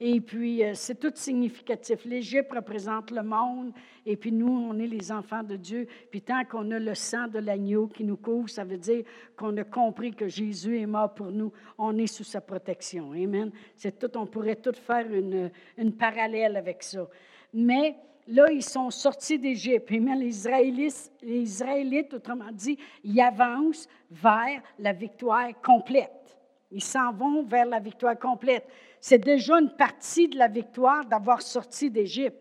Et 0.00 0.20
puis, 0.20 0.62
euh, 0.62 0.74
c'est 0.74 1.00
tout 1.00 1.10
significatif. 1.12 2.04
L'Égypte 2.04 2.52
représente 2.52 3.10
le 3.10 3.22
monde, 3.24 3.72
et 4.06 4.16
puis 4.16 4.30
nous, 4.30 4.46
on 4.46 4.78
est 4.78 4.86
les 4.86 5.10
enfants 5.10 5.42
de 5.42 5.56
Dieu. 5.56 5.88
Puis 6.10 6.22
tant 6.22 6.44
qu'on 6.44 6.70
a 6.70 6.78
le 6.78 6.94
sang 6.94 7.26
de 7.26 7.40
l'agneau 7.40 7.88
qui 7.88 8.04
nous 8.04 8.16
couvre, 8.16 8.48
ça 8.48 8.62
veut 8.62 8.76
dire 8.76 9.04
qu'on 9.36 9.56
a 9.56 9.64
compris 9.64 10.12
que 10.12 10.28
Jésus 10.28 10.80
est 10.80 10.86
mort 10.86 11.14
pour 11.14 11.32
nous. 11.32 11.52
On 11.78 11.98
est 11.98 12.06
sous 12.06 12.22
sa 12.22 12.40
protection. 12.40 13.10
Amen. 13.10 13.50
C'est 13.74 13.98
tout, 13.98 14.16
on 14.16 14.26
pourrait 14.26 14.56
tout 14.56 14.72
faire 14.72 15.06
une, 15.12 15.92
parallèle 15.92 16.56
avec 16.56 16.84
ça. 16.84 17.08
Mais 17.52 17.96
là, 18.28 18.52
ils 18.52 18.62
sont 18.62 18.90
sortis 18.90 19.38
d'Égypte. 19.38 19.90
Israélites, 19.90 21.10
les 21.22 21.40
Israélites, 21.40 22.14
autrement 22.14 22.52
dit, 22.52 22.78
ils 23.02 23.20
avancent 23.20 23.88
vers 24.12 24.62
la 24.78 24.92
victoire 24.92 25.60
complète. 25.60 26.37
Ils 26.70 26.82
s'en 26.82 27.12
vont 27.12 27.42
vers 27.42 27.66
la 27.66 27.80
victoire 27.80 28.18
complète 28.18 28.66
c'est 29.00 29.18
déjà 29.18 29.58
une 29.58 29.70
partie 29.70 30.28
de 30.28 30.36
la 30.36 30.48
victoire 30.48 31.04
d'avoir 31.04 31.42
sorti 31.42 31.90
d'Égypte. 31.90 32.36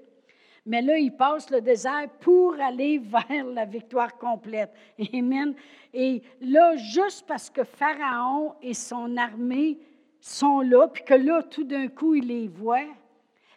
Mais 0.66 0.82
là, 0.82 0.98
ils 0.98 1.16
passent 1.16 1.50
le 1.50 1.62
désert 1.62 2.10
pour 2.20 2.60
aller 2.60 2.98
vers 3.04 3.46
la 3.46 3.66
victoire 3.66 4.18
complète. 4.18 4.72
Amen. 5.14 5.56
Et 5.94 6.22
là, 6.42 6.76
juste 6.76 7.26
parce 7.26 7.50
que 7.50 7.64
Pharaon 7.64 8.56
et 8.62 8.74
son 8.74 9.16
armée 9.18 9.80
sont 10.20 10.62
là, 10.62 10.88
puis 10.88 11.04
que 11.04 11.14
là, 11.14 11.44
tout 11.44 11.64
d'un 11.64 11.88
coup, 11.88 12.16
il 12.16 12.28
les 12.28 12.48
voit, 12.48 12.86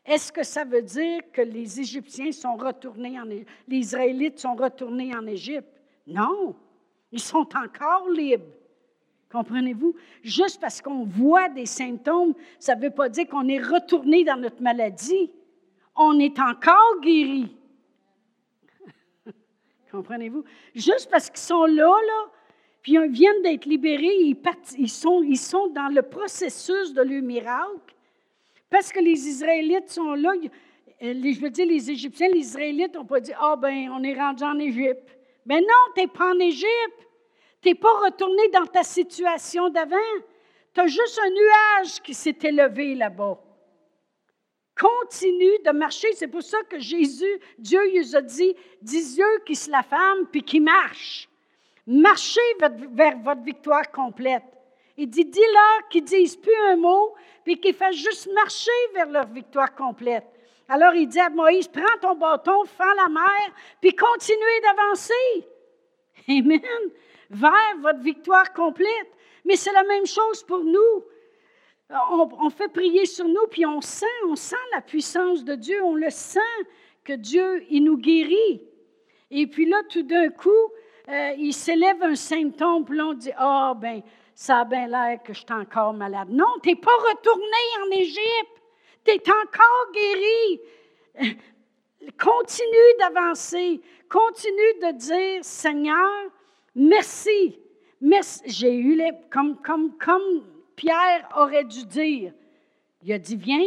est-ce 0.04 0.33
que 0.33 0.42
ça 0.42 0.64
veut 0.64 0.83
dire 0.83 1.22
que 1.33 1.42
les 1.42 1.80
Égyptiens 1.80 2.33
sont 2.33 2.54
retournés 2.54 3.18
en 3.18 3.24
les 3.24 3.44
Israélites 3.68 4.38
sont 4.38 4.54
retournés 4.54 5.14
en 5.14 5.26
Égypte? 5.26 5.68
Non, 6.06 6.54
ils 7.11 7.20
sont 7.20 7.48
encore 7.56 8.09
libres. 8.09 8.59
Comprenez-vous? 9.30 9.94
Juste 10.24 10.60
parce 10.60 10.82
qu'on 10.82 11.04
voit 11.04 11.48
des 11.48 11.66
symptômes, 11.66 12.34
ça 12.58 12.74
ne 12.74 12.82
veut 12.82 12.90
pas 12.90 13.08
dire 13.08 13.28
qu'on 13.28 13.48
est 13.48 13.62
retourné 13.62 14.24
dans 14.24 14.36
notre 14.36 14.60
maladie. 14.60 15.30
On 15.94 16.18
est 16.18 16.38
encore 16.40 17.00
guéri. 17.00 17.56
Comprenez-vous? 19.92 20.44
Juste 20.74 21.08
parce 21.10 21.30
qu'ils 21.30 21.38
sont 21.38 21.64
là, 21.66 21.94
là, 22.06 22.30
puis 22.82 22.94
ils 22.94 23.10
viennent 23.10 23.42
d'être 23.42 23.66
libérés, 23.66 24.34
ils, 24.78 24.88
sont, 24.88 25.22
ils 25.22 25.38
sont 25.38 25.68
dans 25.68 25.94
le 25.94 26.02
processus 26.02 26.92
de 26.92 27.02
leur 27.02 27.22
miracle. 27.22 27.94
Parce 28.68 28.90
que 28.90 29.00
les 29.00 29.28
Israélites 29.28 29.90
sont 29.90 30.14
là, 30.14 30.32
je 31.00 31.40
veux 31.40 31.50
dire, 31.50 31.66
les 31.66 31.90
Égyptiens, 31.90 32.28
les 32.28 32.40
Israélites 32.40 32.94
n'ont 32.94 33.04
pas 33.04 33.20
dit 33.20 33.32
Ah, 33.38 33.56
ben, 33.56 33.90
on 33.90 34.02
est 34.02 34.14
rendu 34.14 34.42
en 34.42 34.58
Égypte. 34.58 35.18
Mais 35.46 35.60
non, 35.60 35.92
tu 35.94 36.00
n'es 36.00 36.06
pas 36.06 36.32
en 36.34 36.38
Égypte. 36.38 37.09
Tu 37.62 37.68
n'es 37.68 37.74
pas 37.74 37.92
retourné 38.04 38.48
dans 38.48 38.66
ta 38.66 38.82
situation 38.82 39.68
d'avant. 39.68 39.96
Tu 40.72 40.80
as 40.80 40.86
juste 40.86 41.20
un 41.22 41.30
nuage 41.30 42.00
qui 42.02 42.14
s'est 42.14 42.38
élevé 42.42 42.94
là-bas. 42.94 43.38
Continue 44.78 45.58
de 45.64 45.70
marcher. 45.72 46.08
C'est 46.14 46.28
pour 46.28 46.42
ça 46.42 46.62
que 46.62 46.78
Jésus, 46.78 47.40
Dieu, 47.58 47.80
il 47.92 48.16
a 48.16 48.22
dit, 48.22 48.56
dis 48.80 49.18
yeux 49.18 49.42
qui 49.44 49.54
se 49.54 49.70
la 49.70 49.82
femme, 49.82 50.26
puis 50.32 50.42
qui 50.42 50.60
marche. 50.60 51.28
Marchez 51.86 52.40
vers 52.92 53.18
votre 53.18 53.42
victoire 53.42 53.90
complète. 53.90 54.44
Il 54.96 55.08
dit, 55.08 55.24
dis-leur 55.24 55.88
qu'ils 55.90 56.04
disent 56.04 56.36
plus 56.36 56.54
un 56.68 56.76
mot, 56.76 57.14
puis 57.44 57.60
qu'ils 57.60 57.74
fassent 57.74 57.96
juste 57.96 58.30
marcher 58.32 58.70
vers 58.94 59.10
leur 59.10 59.26
victoire 59.26 59.74
complète. 59.74 60.24
Alors 60.68 60.94
il 60.94 61.08
dit 61.08 61.18
à 61.18 61.28
Moïse, 61.28 61.68
prends 61.68 61.98
ton 62.00 62.14
bâton, 62.14 62.64
fends 62.64 62.94
la 62.96 63.08
mer, 63.08 63.54
puis 63.80 63.94
continuez 63.94 64.60
d'avancer. 64.62 65.48
Amen 66.28 66.90
vers 67.30 67.76
votre 67.80 68.00
victoire 68.00 68.52
complète. 68.52 69.10
Mais 69.44 69.56
c'est 69.56 69.72
la 69.72 69.84
même 69.84 70.06
chose 70.06 70.42
pour 70.42 70.62
nous. 70.62 71.04
On, 72.12 72.50
fait 72.50 72.68
prier 72.68 73.04
sur 73.04 73.26
nous, 73.26 73.46
puis 73.50 73.66
on 73.66 73.80
sent, 73.80 74.06
on 74.28 74.36
sent 74.36 74.54
la 74.72 74.80
puissance 74.80 75.44
de 75.44 75.56
Dieu, 75.56 75.82
on 75.82 75.96
le 75.96 76.10
sent 76.10 76.40
que 77.02 77.14
Dieu, 77.14 77.64
il 77.68 77.82
nous 77.82 77.96
guérit. 77.96 78.62
Et 79.32 79.48
puis 79.48 79.68
là, 79.68 79.82
tout 79.88 80.02
d'un 80.02 80.28
coup, 80.28 80.50
euh, 81.08 81.32
il 81.36 81.52
s'élève 81.52 82.00
un 82.02 82.14
symptôme, 82.14 82.84
puis 82.84 82.96
là, 82.96 83.06
on 83.06 83.14
dit, 83.14 83.32
ah, 83.36 83.72
oh, 83.72 83.78
ben, 83.78 84.02
ça 84.34 84.60
a 84.60 84.64
bien 84.64 84.86
l'air 84.86 85.20
que 85.24 85.32
je 85.32 85.40
suis 85.40 85.52
encore 85.52 85.92
malade. 85.92 86.28
Non, 86.30 86.46
tu 86.62 86.68
n'es 86.68 86.76
pas 86.76 86.90
retourné 86.90 87.44
en 87.84 87.90
Égypte. 87.90 88.62
Tu 89.04 89.10
es 89.10 89.22
encore 89.28 89.92
guéri. 89.92 90.60
Continue 92.18 92.98
d'avancer. 93.00 93.80
Continue 94.08 94.74
de 94.80 94.92
dire, 94.96 95.44
Seigneur, 95.44 96.30
Merci. 96.80 97.58
Merci. 98.00 98.42
J'ai 98.46 98.74
eu 98.74 98.96
les. 98.96 99.10
Comme, 99.30 99.56
comme, 99.56 99.98
comme 99.98 100.44
Pierre 100.76 101.28
aurait 101.36 101.64
dû 101.64 101.84
dire. 101.84 102.32
Il 103.02 103.12
a 103.12 103.18
dit 103.18 103.36
Viens, 103.36 103.66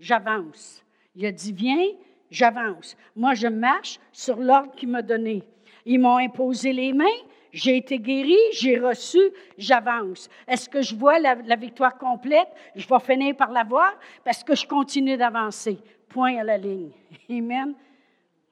j'avance. 0.00 0.84
Il 1.14 1.24
a 1.24 1.30
dit 1.30 1.52
Viens, 1.52 1.86
j'avance. 2.30 2.96
Moi, 3.14 3.34
je 3.34 3.46
marche 3.46 4.00
sur 4.12 4.36
l'ordre 4.36 4.74
qu'il 4.74 4.88
m'a 4.88 5.02
donné. 5.02 5.44
Ils 5.86 6.00
m'ont 6.00 6.16
imposé 6.16 6.72
les 6.72 6.92
mains, 6.92 7.06
j'ai 7.52 7.76
été 7.76 7.98
guéri, 7.98 8.36
j'ai 8.52 8.78
reçu, 8.78 9.20
j'avance. 9.56 10.28
Est-ce 10.46 10.68
que 10.68 10.82
je 10.82 10.94
vois 10.94 11.18
la, 11.18 11.34
victoire 11.56 11.96
complète? 11.96 12.48
Je 12.74 12.86
vais 12.86 13.00
finir 13.00 13.36
par 13.36 13.52
la 13.52 13.64
voir 13.64 13.94
parce 14.24 14.42
que 14.42 14.54
je 14.54 14.66
continue 14.66 15.16
d'avancer. 15.16 15.78
Point 16.08 16.38
à 16.38 16.44
la 16.44 16.58
ligne. 16.58 16.90
Amen. 17.30 17.74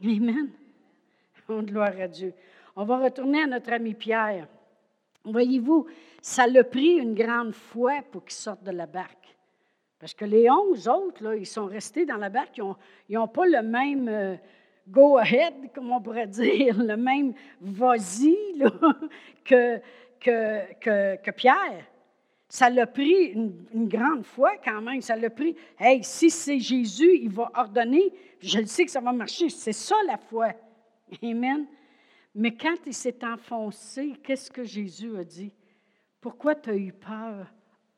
Amen. 0.03 0.51
On 1.49 1.63
gloire 1.63 1.93
à 2.01 2.09
Dieu. 2.09 2.33
On 2.79 2.85
va 2.85 2.99
retourner 2.99 3.43
à 3.43 3.47
notre 3.47 3.73
ami 3.73 3.95
Pierre. 3.95 4.47
Voyez-vous, 5.25 5.87
ça 6.21 6.47
l'a 6.47 6.63
pris 6.63 6.97
une 6.97 7.15
grande 7.15 7.55
foi 7.55 8.03
pour 8.13 8.23
qu'il 8.23 8.35
sorte 8.35 8.63
de 8.63 8.71
la 8.71 8.85
barque. 8.85 9.35
Parce 9.99 10.13
que 10.13 10.27
les 10.27 10.51
onze 10.51 10.87
autres, 10.87 11.25
là, 11.25 11.35
ils 11.35 11.47
sont 11.47 11.65
restés 11.65 12.05
dans 12.05 12.19
la 12.19 12.29
barque, 12.29 12.61
ils 13.09 13.15
n'ont 13.15 13.29
pas 13.29 13.47
le 13.47 13.63
même 13.63 14.09
euh, 14.09 14.37
go-ahead, 14.89 15.55
comme 15.75 15.91
on 15.91 16.03
pourrait 16.03 16.27
dire, 16.27 16.77
le 16.79 16.99
même 16.99 17.33
vas-y 17.63 18.37
que, 19.45 19.81
que, 20.21 21.31
Pierre. 21.31 21.87
Ça 22.47 22.69
l'a 22.69 22.87
pris 22.87 23.33
une, 23.33 23.55
une, 23.73 23.89
grande 23.89 24.25
foi 24.25 24.53
quand 24.63 24.83
même. 24.83 25.01
Ça 25.01 25.17
l'a 25.17 25.31
pris, 25.31 25.57
hey, 25.81 26.05
si 26.05 26.29
c'est 26.29 26.61
Jésus, 26.61 27.21
il 27.23 27.31
va 27.31 27.51
ordonner, 27.55 28.13
je 28.39 28.59
le 28.59 28.67
sais 28.67 28.85
que 28.85 28.91
ça 28.91 29.01
va 29.01 29.13
marcher. 29.13 29.49
C'est 29.49 29.73
ça 29.73 29.97
la 30.07 30.19
foi. 30.19 30.51
Amen. 31.23 31.67
Mais 32.39 32.55
quand 32.55 32.77
il 32.85 32.93
s'est 32.93 33.25
enfoncé, 33.25 34.13
qu'est-ce 34.23 34.51
que 34.51 34.63
Jésus 34.63 35.17
a 35.17 35.25
dit? 35.25 35.55
Pourquoi 36.21 36.55
tu 36.55 36.69
as 36.69 36.77
eu 36.77 36.93
peur, 36.93 37.51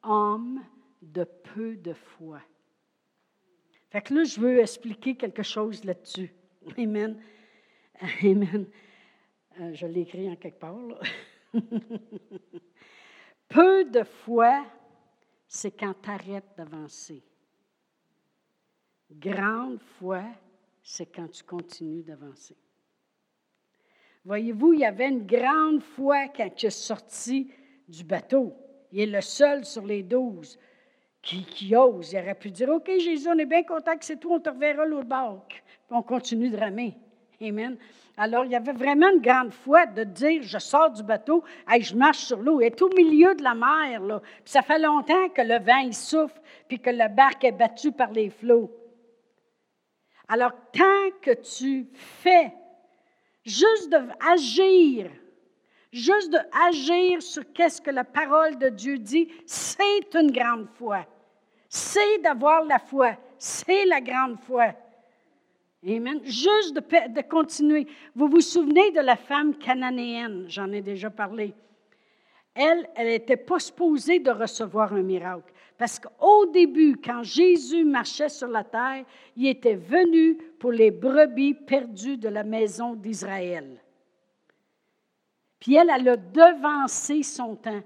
homme 0.04 0.64
de 1.02 1.24
peu 1.24 1.74
de 1.74 1.92
foi? 1.92 2.40
Fait 3.90 4.00
que 4.00 4.14
là, 4.14 4.22
je 4.22 4.38
veux 4.38 4.60
expliquer 4.60 5.16
quelque 5.16 5.42
chose 5.42 5.82
là-dessus. 5.82 6.32
Amen. 6.78 7.20
Amen. 8.22 8.68
Euh, 9.60 9.74
je 9.74 9.86
l'ai 9.88 10.02
écrit 10.02 10.30
en 10.30 10.36
quelque 10.36 10.60
part. 10.60 11.00
peu 13.48 13.84
de 13.86 14.04
foi, 14.04 14.64
c'est 15.48 15.72
quand 15.72 15.94
tu 16.00 16.10
arrêtes 16.10 16.54
d'avancer. 16.56 17.24
Grande 19.10 19.80
foi, 19.80 20.22
c'est 20.80 21.06
quand 21.06 21.26
tu 21.26 21.42
continues 21.42 22.04
d'avancer. 22.04 22.56
Voyez-vous, 24.24 24.74
il 24.74 24.80
y 24.80 24.84
avait 24.84 25.08
une 25.08 25.26
grande 25.26 25.82
foi 25.82 26.28
quand 26.28 26.50
il 26.62 26.66
est 26.66 26.70
sorti 26.70 27.50
du 27.88 28.04
bateau. 28.04 28.52
Il 28.92 29.00
est 29.00 29.06
le 29.06 29.20
seul 29.20 29.64
sur 29.64 29.84
les 29.84 30.02
douze 30.02 30.58
qui, 31.22 31.74
ose. 31.76 32.12
Il 32.12 32.18
aurait 32.18 32.34
pu 32.34 32.50
dire 32.50 32.68
OK, 32.70 32.90
Jésus, 32.98 33.28
on 33.28 33.38
est 33.38 33.46
bien 33.46 33.62
content 33.62 33.96
que 33.96 34.04
c'est 34.04 34.16
tout, 34.16 34.32
on 34.32 34.40
te 34.40 34.50
reverra 34.50 34.84
l'autre 34.84 35.08
bord. 35.08 35.46
puis 35.48 35.60
on 35.90 36.02
continue 36.02 36.50
de 36.50 36.56
ramer. 36.56 36.96
Amen. 37.40 37.76
Alors, 38.16 38.44
il 38.44 38.50
y 38.50 38.56
avait 38.56 38.72
vraiment 38.72 39.08
une 39.10 39.20
grande 39.20 39.52
foi 39.52 39.86
de 39.86 40.02
dire, 40.02 40.42
je 40.42 40.58
sors 40.58 40.90
du 40.90 41.04
bateau, 41.04 41.44
et 41.72 41.80
je 41.80 41.94
marche 41.94 42.18
sur 42.18 42.38
l'eau. 42.38 42.60
Elle 42.60 42.66
est 42.66 42.82
au 42.82 42.88
milieu 42.88 43.34
de 43.36 43.44
la 43.44 43.54
mer, 43.54 44.02
là. 44.02 44.20
Puis 44.20 44.52
ça 44.52 44.62
fait 44.62 44.80
longtemps 44.80 45.28
que 45.28 45.42
le 45.42 45.60
vent, 45.60 45.78
il 45.78 45.94
souffle, 45.94 46.40
puis 46.66 46.80
que 46.80 46.90
la 46.90 47.06
barque 47.06 47.44
est 47.44 47.52
battue 47.52 47.92
par 47.92 48.10
les 48.10 48.30
flots. 48.30 48.72
Alors, 50.26 50.50
tant 50.72 51.10
que 51.22 51.30
tu 51.30 51.86
fais 51.94 52.52
juste 53.48 53.90
d'agir, 53.90 55.10
juste 55.92 56.30
d'agir 56.30 57.22
sur 57.22 57.42
qu'est-ce 57.52 57.80
que 57.80 57.90
la 57.90 58.04
parole 58.04 58.58
de 58.58 58.68
Dieu 58.68 58.98
dit, 58.98 59.28
c'est 59.46 60.14
une 60.14 60.30
grande 60.30 60.68
foi. 60.74 61.06
C'est 61.68 62.18
d'avoir 62.18 62.64
la 62.64 62.78
foi. 62.78 63.12
C'est 63.38 63.84
la 63.84 64.00
grande 64.00 64.38
foi. 64.40 64.74
Amen. 65.86 66.20
Juste 66.24 66.74
de, 66.74 66.80
de, 66.80 67.20
continuer. 67.22 67.86
Vous 68.14 68.28
vous 68.28 68.40
souvenez 68.40 68.90
de 68.90 69.00
la 69.00 69.16
femme 69.16 69.54
cananéenne, 69.56 70.46
j'en 70.48 70.72
ai 70.72 70.82
déjà 70.82 71.08
parlé. 71.08 71.54
Elle, 72.54 72.88
elle 72.96 73.08
n'était 73.08 73.36
pas 73.36 73.60
supposée 73.60 74.18
de 74.18 74.30
recevoir 74.30 74.92
un 74.92 75.02
miracle. 75.02 75.52
Parce 75.78 76.00
qu'au 76.00 76.46
début, 76.46 76.96
quand 77.02 77.22
Jésus 77.22 77.84
marchait 77.84 78.28
sur 78.28 78.48
la 78.48 78.64
terre, 78.64 79.04
il 79.36 79.46
était 79.46 79.76
venu 79.76 80.34
pour 80.58 80.72
les 80.72 80.90
brebis 80.90 81.54
perdues 81.54 82.16
de 82.16 82.28
la 82.28 82.42
maison 82.42 82.94
d'Israël. 82.94 83.80
Puis 85.60 85.76
elle, 85.76 85.90
elle 85.94 86.08
a 86.08 86.16
devancé 86.16 87.22
son 87.22 87.54
temps. 87.54 87.82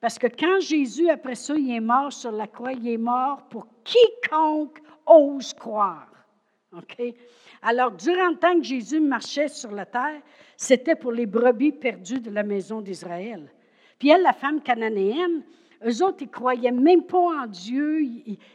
Parce 0.00 0.18
que 0.18 0.26
quand 0.26 0.60
Jésus, 0.60 1.08
après 1.08 1.36
ça, 1.36 1.54
il 1.56 1.70
est 1.70 1.80
mort 1.80 2.12
sur 2.12 2.32
la 2.32 2.48
croix, 2.48 2.72
il 2.72 2.88
est 2.88 2.98
mort 2.98 3.42
pour 3.48 3.66
quiconque 3.84 4.80
ose 5.06 5.54
croire. 5.54 6.08
OK? 6.76 7.14
Alors, 7.62 7.92
durant 7.92 8.30
le 8.30 8.36
temps 8.36 8.56
que 8.56 8.64
Jésus 8.64 9.00
marchait 9.00 9.48
sur 9.48 9.70
la 9.70 9.86
terre, 9.86 10.20
c'était 10.56 10.96
pour 10.96 11.12
les 11.12 11.26
brebis 11.26 11.72
perdues 11.72 12.20
de 12.20 12.30
la 12.30 12.42
maison 12.42 12.80
d'Israël. 12.80 13.50
Puis 13.98 14.10
elle, 14.10 14.22
la 14.22 14.32
femme 14.32 14.60
cananéenne, 14.60 15.42
eux 15.84 16.02
autres, 16.02 16.18
ils 16.20 16.26
ne 16.26 16.32
croyaient 16.32 16.72
même 16.72 17.02
pas 17.02 17.42
en 17.42 17.46
Dieu. 17.46 18.02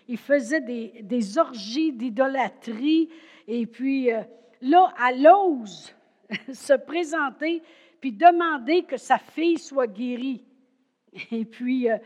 Ils, 0.08 0.18
faisaient 0.18 0.62
des, 0.62 1.38
orgies 1.38 1.92
d'idolâtrie. 1.92 3.10
Et 3.48 3.66
puis, 3.66 4.12
euh, 4.12 4.22
là, 4.62 4.94
elle 5.08 5.28
ose 5.28 5.94
se 6.54 6.74
présenter 6.74 7.62
puis 8.00 8.12
demander 8.12 8.84
que 8.84 8.98
sa 8.98 9.18
fille 9.18 9.60
soit 9.60 9.88
guérie. 9.88 10.44
Et 11.32 11.46
puis, 11.46 11.90
euh, 11.90 11.98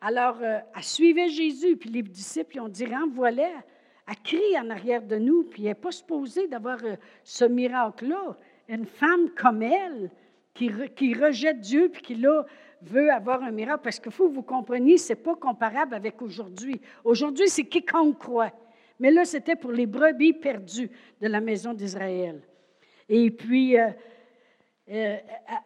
alors, 0.00 0.38
euh, 0.40 0.58
elle 0.74 0.82
suivait 0.82 1.28
Jésus. 1.28 1.76
Puis 1.76 1.90
les 1.90 2.02
disciples, 2.02 2.60
ont 2.60 2.68
dit, 2.68 2.86
renvoie-la 2.86 3.50
elle 4.08 4.16
crie 4.24 4.58
en 4.58 4.68
arrière 4.70 5.02
de 5.02 5.16
nous, 5.16 5.44
puis 5.44 5.62
elle 5.62 5.68
n'est 5.68 5.74
pas 5.74 5.92
supposée 5.92 6.48
d'avoir 6.48 6.78
ce 7.22 7.44
miracle-là. 7.44 8.36
Une 8.68 8.84
femme 8.84 9.30
comme 9.30 9.62
elle, 9.62 10.10
qui, 10.54 10.70
qui 10.96 11.14
rejette 11.14 11.60
Dieu, 11.60 11.88
puis 11.88 12.02
qui 12.02 12.14
là, 12.16 12.44
veut 12.84 13.10
avoir 13.10 13.42
un 13.42 13.50
miracle, 13.50 13.80
parce 13.82 13.98
que 13.98 14.10
que 14.10 14.22
vous 14.22 14.42
compreniez, 14.42 14.98
ce 14.98 15.12
n'est 15.12 15.18
pas 15.18 15.34
comparable 15.34 15.94
avec 15.94 16.20
aujourd'hui. 16.22 16.80
Aujourd'hui, 17.04 17.48
c'est 17.48 17.64
quiconque 17.64 18.18
croit. 18.18 18.52
Mais 18.98 19.10
là, 19.10 19.24
c'était 19.24 19.56
pour 19.56 19.72
les 19.72 19.86
brebis 19.86 20.32
perdues 20.32 20.90
de 21.20 21.26
la 21.28 21.40
maison 21.40 21.72
d'Israël. 21.72 22.40
Et 23.08 23.30
puis, 23.30 23.78
euh, 23.78 23.88
euh, 24.90 25.16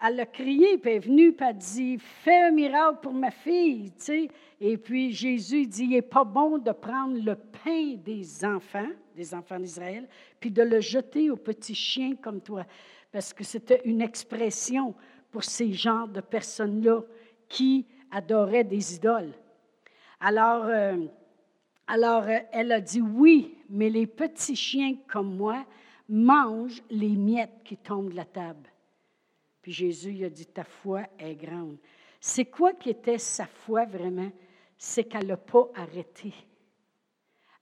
elle 0.06 0.20
a 0.20 0.26
crié, 0.26 0.78
puis 0.78 0.90
elle 0.90 0.96
est 0.96 1.00
venue, 1.00 1.32
puis 1.32 1.46
elle 1.46 1.50
a 1.50 1.58
dit 1.58 1.98
Fais 1.98 2.42
un 2.42 2.50
miracle 2.50 2.98
pour 3.02 3.12
ma 3.12 3.30
fille. 3.30 3.90
Tu 3.92 4.04
sais. 4.04 4.28
Et 4.60 4.76
puis 4.76 5.12
Jésus 5.12 5.66
dit 5.66 5.84
Il 5.84 5.90
n'est 5.90 6.02
pas 6.02 6.24
bon 6.24 6.58
de 6.58 6.70
prendre 6.70 7.18
le 7.22 7.34
pain 7.34 7.94
des 7.96 8.44
enfants, 8.44 8.88
des 9.14 9.34
enfants 9.34 9.58
d'Israël, 9.58 10.06
puis 10.38 10.50
de 10.50 10.62
le 10.62 10.80
jeter 10.80 11.30
aux 11.30 11.36
petits 11.36 11.74
chiens 11.74 12.14
comme 12.16 12.40
toi. 12.40 12.64
Parce 13.10 13.32
que 13.32 13.44
c'était 13.44 13.80
une 13.84 14.02
expression 14.02 14.94
pour 15.36 15.44
ces 15.44 15.70
genres 15.74 16.08
de 16.08 16.22
personnes-là 16.22 17.02
qui 17.46 17.84
adoraient 18.10 18.64
des 18.64 18.94
idoles. 18.94 19.34
Alors, 20.18 20.64
euh, 20.64 20.96
alors, 21.86 22.22
euh, 22.22 22.38
elle 22.52 22.72
a 22.72 22.80
dit 22.80 23.02
Oui, 23.02 23.54
mais 23.68 23.90
les 23.90 24.06
petits 24.06 24.56
chiens 24.56 24.96
comme 25.06 25.36
moi 25.36 25.66
mangent 26.08 26.82
les 26.88 27.10
miettes 27.10 27.60
qui 27.64 27.76
tombent 27.76 28.12
de 28.12 28.16
la 28.16 28.24
table. 28.24 28.66
Puis 29.60 29.72
Jésus 29.72 30.12
il 30.12 30.24
a 30.24 30.30
dit, 30.30 30.46
ta 30.46 30.64
foi 30.64 31.02
est 31.18 31.34
grande. 31.34 31.76
C'est 32.18 32.46
quoi 32.46 32.72
qui 32.72 32.88
était 32.88 33.18
sa 33.18 33.44
foi 33.44 33.84
vraiment? 33.84 34.32
C'est 34.78 35.04
qu'elle 35.04 35.26
n'a 35.26 35.36
pas 35.36 35.68
arrêté. 35.74 36.32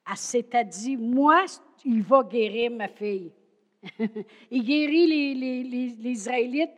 Elle 0.09 0.17
s'est 0.17 0.47
dit, 0.71 0.97
moi, 0.97 1.45
il 1.85 2.05
va 2.05 2.23
guérir 2.23 2.71
ma 2.71 2.87
fille. 2.87 3.33
il 4.53 4.63
guérit 4.63 5.35
les, 5.35 6.09
Israélites. 6.09 6.71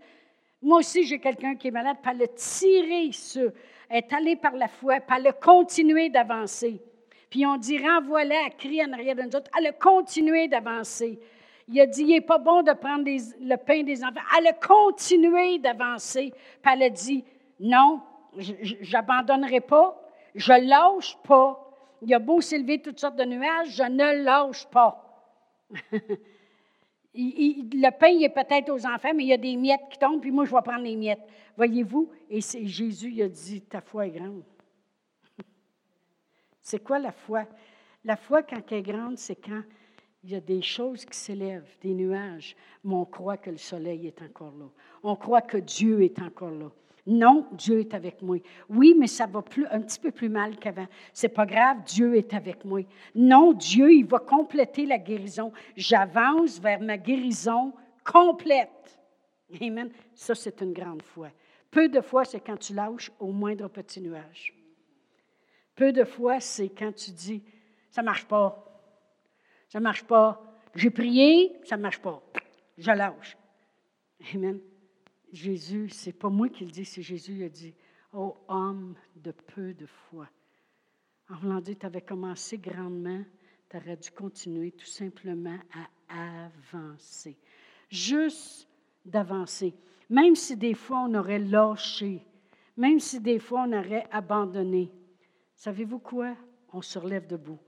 Moi 0.63 0.79
aussi, 0.79 1.05
j'ai 1.05 1.19
quelqu'un 1.19 1.55
qui 1.55 1.69
est 1.69 1.71
malade, 1.71 1.99
puis 2.03 2.13
elle 2.15 2.23
a 2.23 2.29
tiré 2.29 3.13
sur, 3.13 3.53
elle 3.89 3.99
est 3.99 4.13
allée 4.13 4.37
par 4.37 4.55
la 4.55 4.69
foi, 4.69 5.01
puis 5.01 5.17
elle 5.19 5.27
a 5.29 5.33
continué 5.33 6.09
d'avancer. 6.09 6.81
Puis 7.31 7.47
on 7.47 7.57
dit, 7.57 7.79
renvoie-la, 7.79 8.47
elle 8.47 8.57
crie 8.57 8.85
en 8.85 8.93
arrière 8.93 9.17
de 9.17 9.23
nous 9.23 9.37
autres. 9.37 9.51
Elle 9.59 9.67
a 9.67 9.73
continué 9.73 10.49
d'avancer. 10.49 11.19
Il 11.69 11.81
a 11.81 11.87
dit, 11.87 12.03
il 12.03 12.09
n'est 12.09 12.21
pas 12.21 12.39
bon 12.39 12.63
de 12.63 12.73
prendre 12.73 13.05
le 13.05 13.57
pain 13.57 13.83
des 13.83 14.05
enfants. 14.05 14.21
Elle 14.39 14.47
a 14.47 14.53
continué 14.53 15.59
d'avancer. 15.59 16.33
Puis 16.63 16.73
elle 16.73 16.83
a 16.85 16.91
dit, 16.91 17.25
non, 17.59 18.01
je 18.39 18.93
n'abandonnerai 18.93 19.61
pas, 19.61 20.01
je 20.35 20.53
lâche 20.53 21.17
pas. 21.27 21.63
Il 22.03 22.15
a 22.15 22.19
beau 22.19 22.41
s'élever 22.41 22.81
toutes 22.81 23.01
sortes 23.01 23.17
de 23.17 23.25
nuages, 23.25 23.71
je 23.71 23.83
ne 23.83 24.23
lâche 24.25 24.67
pas. 24.67 25.03
le 27.17 27.91
pain, 27.99 28.19
est 28.21 28.29
peut-être 28.29 28.71
aux 28.71 28.87
enfants, 28.87 29.13
mais 29.15 29.25
il 29.25 29.29
y 29.29 29.33
a 29.33 29.39
des 29.39 29.57
miettes 29.57 29.89
qui 29.91 29.99
tombent, 29.99 30.21
puis 30.21 30.31
moi, 30.31 30.45
je 30.45 30.55
vais 30.55 30.63
prendre 30.63 30.85
les 30.85 30.97
miettes. 30.97 31.27
Voyez-vous? 31.57 32.11
Et 32.29 32.41
Jésus, 32.41 33.23
a 33.23 33.29
dit, 33.29 33.63
ta 33.63 33.81
foi 33.81 34.07
est 34.07 34.11
grande. 34.11 34.43
c'est 36.63 36.83
quoi 36.83 36.99
la 36.99 37.13
foi? 37.13 37.45
La 38.05 38.17
foi, 38.17 38.43
quand 38.43 38.61
elle 38.71 38.79
est 38.79 38.83
grande, 38.83 39.19
c'est 39.19 39.37
quand 39.37 39.63
il 40.25 40.31
y 40.31 40.35
a 40.35 40.41
des 40.41 40.63
choses 40.63 41.05
qui 41.05 41.17
s'élèvent, 41.17 41.77
des 41.81 41.95
nuages, 41.95 42.57
mais 42.85 42.95
on 42.95 43.05
croit 43.05 43.37
que 43.37 43.51
le 43.51 43.59
soleil 43.59 44.07
est 44.09 44.21
encore 44.23 44.53
là. 44.59 44.67
On 45.03 45.17
croit 45.17 45.43
que 45.43 45.57
Dieu 45.57 46.03
est 46.03 46.21
encore 46.21 46.51
là. 46.51 46.71
Non, 47.07 47.47
Dieu 47.53 47.81
est 47.81 47.95
avec 47.95 48.21
moi. 48.21 48.39
Oui, 48.69 48.95
mais 48.99 49.07
ça 49.07 49.27
va 49.27 49.41
plus, 49.41 49.65
un 49.67 49.81
petit 49.81 50.01
peu 50.01 50.11
plus 50.11 50.29
mal 50.29 50.57
qu'avant. 50.57 50.87
C'est 51.13 51.29
pas 51.29 51.47
grave, 51.47 51.85
Dieu 51.85 52.17
est 52.17 52.35
avec 52.35 52.65
moi. 52.65 52.81
Non, 53.15 53.53
Dieu, 53.53 53.93
il 53.93 54.07
va 54.07 54.19
compléter 54.19 54.87
la 54.87 54.99
guérison. 54.99 55.53
J'avance 55.77 56.59
vers 56.59 56.81
ma 56.81 56.99
guérison 56.99 57.73
complète. 58.05 58.99
Amen. 59.61 59.91
Ça, 60.15 60.35
c'est 60.35 60.61
une 60.61 60.73
grande 60.73 61.03
foi. 61.03 61.29
Peu 61.71 61.89
de 61.89 62.01
fois, 62.01 62.25
c'est 62.25 62.41
quand 62.41 62.57
tu 62.57 62.75
lâches 62.75 63.13
au 63.21 63.31
moindre 63.31 63.69
petit 63.69 64.01
nuage. 64.01 64.53
Peu 65.77 65.93
de 65.93 66.05
fois, 66.05 66.41
c'est 66.41 66.71
quand 66.71 66.93
tu 66.93 67.13
dis, 67.13 67.43
ça 67.91 68.03
marche 68.03 68.25
pas, 68.25 68.65
ça 69.69 69.79
ne 69.79 69.85
marche 69.85 70.05
pas. 70.05 70.43
J'ai 70.75 70.91
prié, 70.91 71.57
ça 71.65 71.77
ne 71.77 71.83
marche 71.83 72.01
pas. 72.01 72.23
Je 72.79 72.91
lâche. 72.91 73.37
Amen. 74.35 74.59
Jésus, 75.37 75.89
c'est 75.91 76.13
pas 76.13 76.31
moi 76.31 76.49
qui 76.49 76.65
le 76.65 76.71
dis, 76.71 76.85
c'est 76.85 77.03
Jésus 77.03 77.37
qui 77.37 77.45
a 77.45 77.49
dit 77.49 77.75
Oh 78.13 78.37
homme 78.49 78.95
de 79.17 79.31
peu 79.31 79.75
de 79.75 79.87
foi. 79.87 80.29
En 81.29 81.37
voulant 81.37 81.61
dire, 81.61 81.77
tu 81.79 81.87
avais 81.87 82.01
commencé 82.01 82.59
grandement, 82.59 83.23
tu 83.69 83.77
aurais 83.77 83.97
dû 83.97 84.11
continuer 84.11 84.73
tout 84.73 84.87
simplement 84.87 85.59
à 86.09 86.49
avancer. 86.49 87.37
Juste 87.91 88.69
d'avancer. 89.05 89.75
Même 90.09 90.35
si 90.35 90.57
des 90.57 90.75
fois 90.75 91.01
on 91.09 91.15
aurait 91.15 91.39
lâché, 91.39 92.25
même 92.77 93.01
si 93.01 93.21
des 93.21 93.39
fois 93.39 93.65
on 93.69 93.73
aurait 93.73 94.07
abandonné. 94.11 94.91
Savez-vous 95.55 95.99
quoi? 95.99 96.37
On 96.73 96.81
se 96.81 96.99
relève 96.99 97.27
debout. 97.27 97.59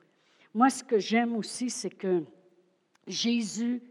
Moi, 0.55 0.71
ce 0.71 0.83
que 0.83 0.99
j'aime 0.99 1.37
aussi, 1.37 1.71
c'est 1.71 1.91
que 1.91 2.25
Jésus, 3.07 3.83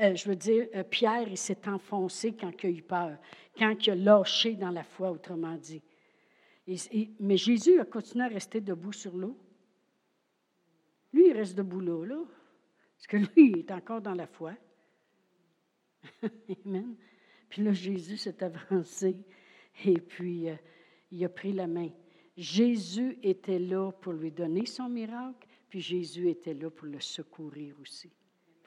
euh, 0.00 0.14
je 0.14 0.28
veux 0.28 0.36
dire, 0.36 0.68
euh, 0.74 0.84
Pierre, 0.84 1.28
il 1.28 1.36
s'est 1.36 1.68
enfoncé 1.68 2.34
quand 2.34 2.52
il 2.62 2.66
a 2.66 2.70
eu 2.70 2.82
peur, 2.82 3.18
quand 3.56 3.86
il 3.86 3.90
a 3.90 3.94
lâché 3.94 4.54
dans 4.54 4.70
la 4.70 4.84
foi, 4.84 5.10
autrement 5.10 5.56
dit. 5.56 5.82
mais 7.20 7.36
Jésus 7.36 7.80
a 7.80 7.84
continué 7.84 8.24
à 8.24 8.28
rester 8.28 8.60
debout 8.60 8.92
sur 8.92 9.16
l'eau. 9.16 9.36
Lui, 11.12 11.28
il 11.28 11.32
reste 11.32 11.56
debout 11.56 11.80
là, 11.80 12.04
là, 12.04 12.22
parce 12.96 13.06
que 13.06 13.16
lui, 13.16 13.50
il 13.50 13.58
est 13.58 13.70
encore 13.70 14.00
dans 14.00 14.14
la 14.14 14.26
foi. 14.26 14.54
Amen. 16.64 16.94
Puis 17.48 17.62
là, 17.62 17.72
Jésus 17.72 18.18
s'est 18.18 18.42
avancé 18.42 19.16
et 19.84 20.00
puis 20.00 20.48
euh, 20.48 20.56
il 21.10 21.24
a 21.24 21.28
pris 21.28 21.52
la 21.52 21.66
main. 21.66 21.90
Jésus 22.36 23.18
était 23.22 23.58
là 23.58 23.90
pour 23.90 24.12
lui 24.12 24.30
donner 24.30 24.66
son 24.66 24.88
miracle, 24.88 25.48
puis 25.68 25.80
Jésus 25.80 26.28
était 26.28 26.54
là 26.54 26.70
pour 26.70 26.86
le 26.86 27.00
secourir 27.00 27.74
aussi. 27.80 28.12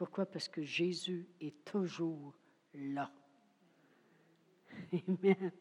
Pourquoi? 0.02 0.26
Parce 0.26 0.48
que 0.48 0.64
Jésus 0.64 1.28
est 1.40 1.64
toujours 1.64 2.34
là. 2.74 3.12
Amen. 5.08 5.52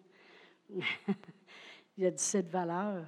Il 1.99 2.07
a 2.07 2.11
dit 2.11 2.23
cette 2.23 2.49
valeur. 2.49 3.07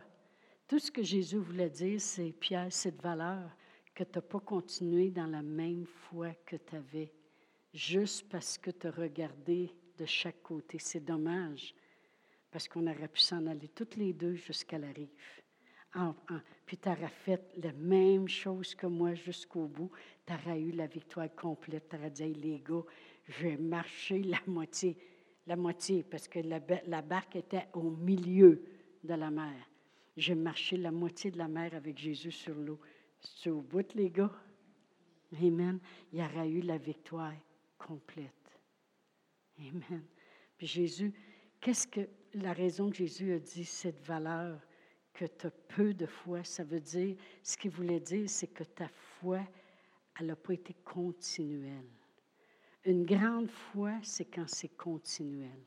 Tout 0.68 0.78
ce 0.78 0.90
que 0.90 1.02
Jésus 1.02 1.38
voulait 1.38 1.70
dire, 1.70 1.98
c'est 2.02 2.32
Pierre, 2.32 2.70
cette 2.70 3.00
valeur, 3.00 3.50
que 3.94 4.04
tu 4.04 4.10
n'as 4.14 4.20
pas 4.20 4.40
continué 4.40 5.10
dans 5.10 5.26
la 5.26 5.40
même 5.40 5.86
foi 5.86 6.34
que 6.44 6.56
tu 6.56 6.76
avais, 6.76 7.10
juste 7.72 8.28
parce 8.28 8.58
que 8.58 8.70
tu 8.70 8.88
as 8.88 8.90
regardé 8.90 9.74
de 9.96 10.04
chaque 10.04 10.42
côté. 10.42 10.78
C'est 10.78 11.00
dommage, 11.00 11.74
parce 12.50 12.68
qu'on 12.68 12.86
aurait 12.86 13.08
pu 13.08 13.20
s'en 13.20 13.46
aller 13.46 13.68
toutes 13.68 13.96
les 13.96 14.12
deux 14.12 14.34
jusqu'à 14.34 14.76
la 14.76 14.92
rive. 14.92 15.08
Puis 16.64 16.78
tu 16.78 16.88
aurais 16.88 17.08
fait 17.08 17.52
la 17.62 17.72
même 17.72 18.28
chose 18.28 18.74
que 18.74 18.86
moi 18.86 19.14
jusqu'au 19.14 19.66
bout. 19.66 19.90
Tu 20.26 20.32
aurais 20.32 20.60
eu 20.60 20.70
la 20.72 20.86
victoire 20.86 21.34
complète. 21.34 21.88
Tu 21.88 21.96
aurais 21.96 22.10
dit, 22.10 22.34
les 22.34 22.60
gars, 22.60 22.84
j'ai 23.28 23.56
marché 23.56 24.22
la 24.22 24.38
moitié, 24.46 24.96
la 25.46 25.56
moitié, 25.56 26.02
parce 26.02 26.28
que 26.28 26.38
la, 26.40 26.60
la 26.86 27.02
barque 27.02 27.36
était 27.36 27.68
au 27.74 27.90
milieu 27.90 28.64
de 29.04 29.14
la 29.14 29.30
mer. 29.30 29.68
J'ai 30.16 30.34
marché 30.34 30.76
la 30.76 30.90
moitié 30.90 31.30
de 31.30 31.38
la 31.38 31.48
mer 31.48 31.74
avec 31.74 31.98
Jésus 31.98 32.32
sur 32.32 32.54
l'eau. 32.54 32.80
C'est 33.20 33.50
au 33.50 33.60
bout, 33.60 33.94
les 33.94 34.10
gars? 34.10 34.32
Amen. 35.40 35.78
Il 36.12 36.20
y 36.20 36.22
aura 36.22 36.46
eu 36.46 36.60
la 36.60 36.78
victoire 36.78 37.34
complète. 37.78 38.60
Amen. 39.58 40.04
Puis 40.56 40.66
Jésus, 40.66 41.12
qu'est-ce 41.60 41.86
que 41.86 42.08
la 42.34 42.52
raison 42.52 42.90
que 42.90 42.96
Jésus 42.96 43.32
a 43.32 43.38
dit 43.38 43.64
cette 43.64 44.00
valeur 44.00 44.58
que 45.12 45.26
tu 45.26 45.46
as 45.46 45.50
peu 45.50 45.94
de 45.94 46.06
foi, 46.06 46.42
ça 46.44 46.64
veut 46.64 46.80
dire, 46.80 47.16
ce 47.42 47.56
qu'il 47.56 47.70
voulait 47.70 48.00
dire, 48.00 48.28
c'est 48.28 48.48
que 48.48 48.64
ta 48.64 48.88
foi, 48.88 49.40
elle 50.18 50.26
n'a 50.26 50.36
pas 50.36 50.54
été 50.54 50.74
continuelle. 50.84 51.90
Une 52.84 53.04
grande 53.04 53.50
foi, 53.50 53.92
c'est 54.02 54.24
quand 54.24 54.48
c'est 54.48 54.76
continuel. 54.76 55.60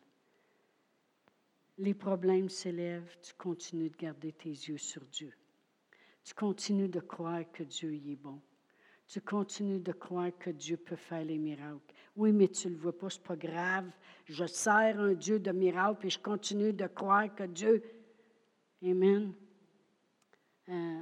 Les 1.78 1.94
problèmes 1.94 2.50
s'élèvent, 2.50 3.18
tu 3.22 3.34
continues 3.34 3.90
de 3.90 3.98
garder 3.98 4.32
tes 4.32 4.50
yeux 4.50 4.78
sur 4.78 5.04
Dieu. 5.06 5.34
Tu 6.24 6.34
continues 6.34 6.90
de 6.90 7.00
croire 7.00 7.44
que 7.52 7.64
Dieu 7.64 7.94
y 7.94 8.14
est 8.14 8.16
bon. 8.16 8.42
Tu 9.08 9.22
continues 9.22 9.80
de 9.80 9.92
croire 9.92 10.32
que 10.40 10.50
Dieu 10.50 10.78
peut 10.78 10.96
faire 10.96 11.24
les 11.24 11.38
miracles. 11.38 11.94
Oui, 12.16 12.32
mais 12.32 12.48
tu 12.48 12.68
ne 12.68 12.74
le 12.74 12.80
vois 12.80 12.98
pas, 12.98 13.10
ce 13.10 13.20
n'est 13.20 13.26
pas 13.26 13.36
grave. 13.36 13.92
Je 14.26 14.46
sers 14.46 15.00
un 15.00 15.14
Dieu 15.14 15.38
de 15.38 15.52
miracles 15.52 16.08
et 16.08 16.10
je 16.10 16.20
continue 16.20 16.74
de 16.74 16.88
croire 16.88 17.34
que 17.36 17.44
Dieu. 17.44 17.84
Amen. 18.84 19.34
Euh, 20.68 21.02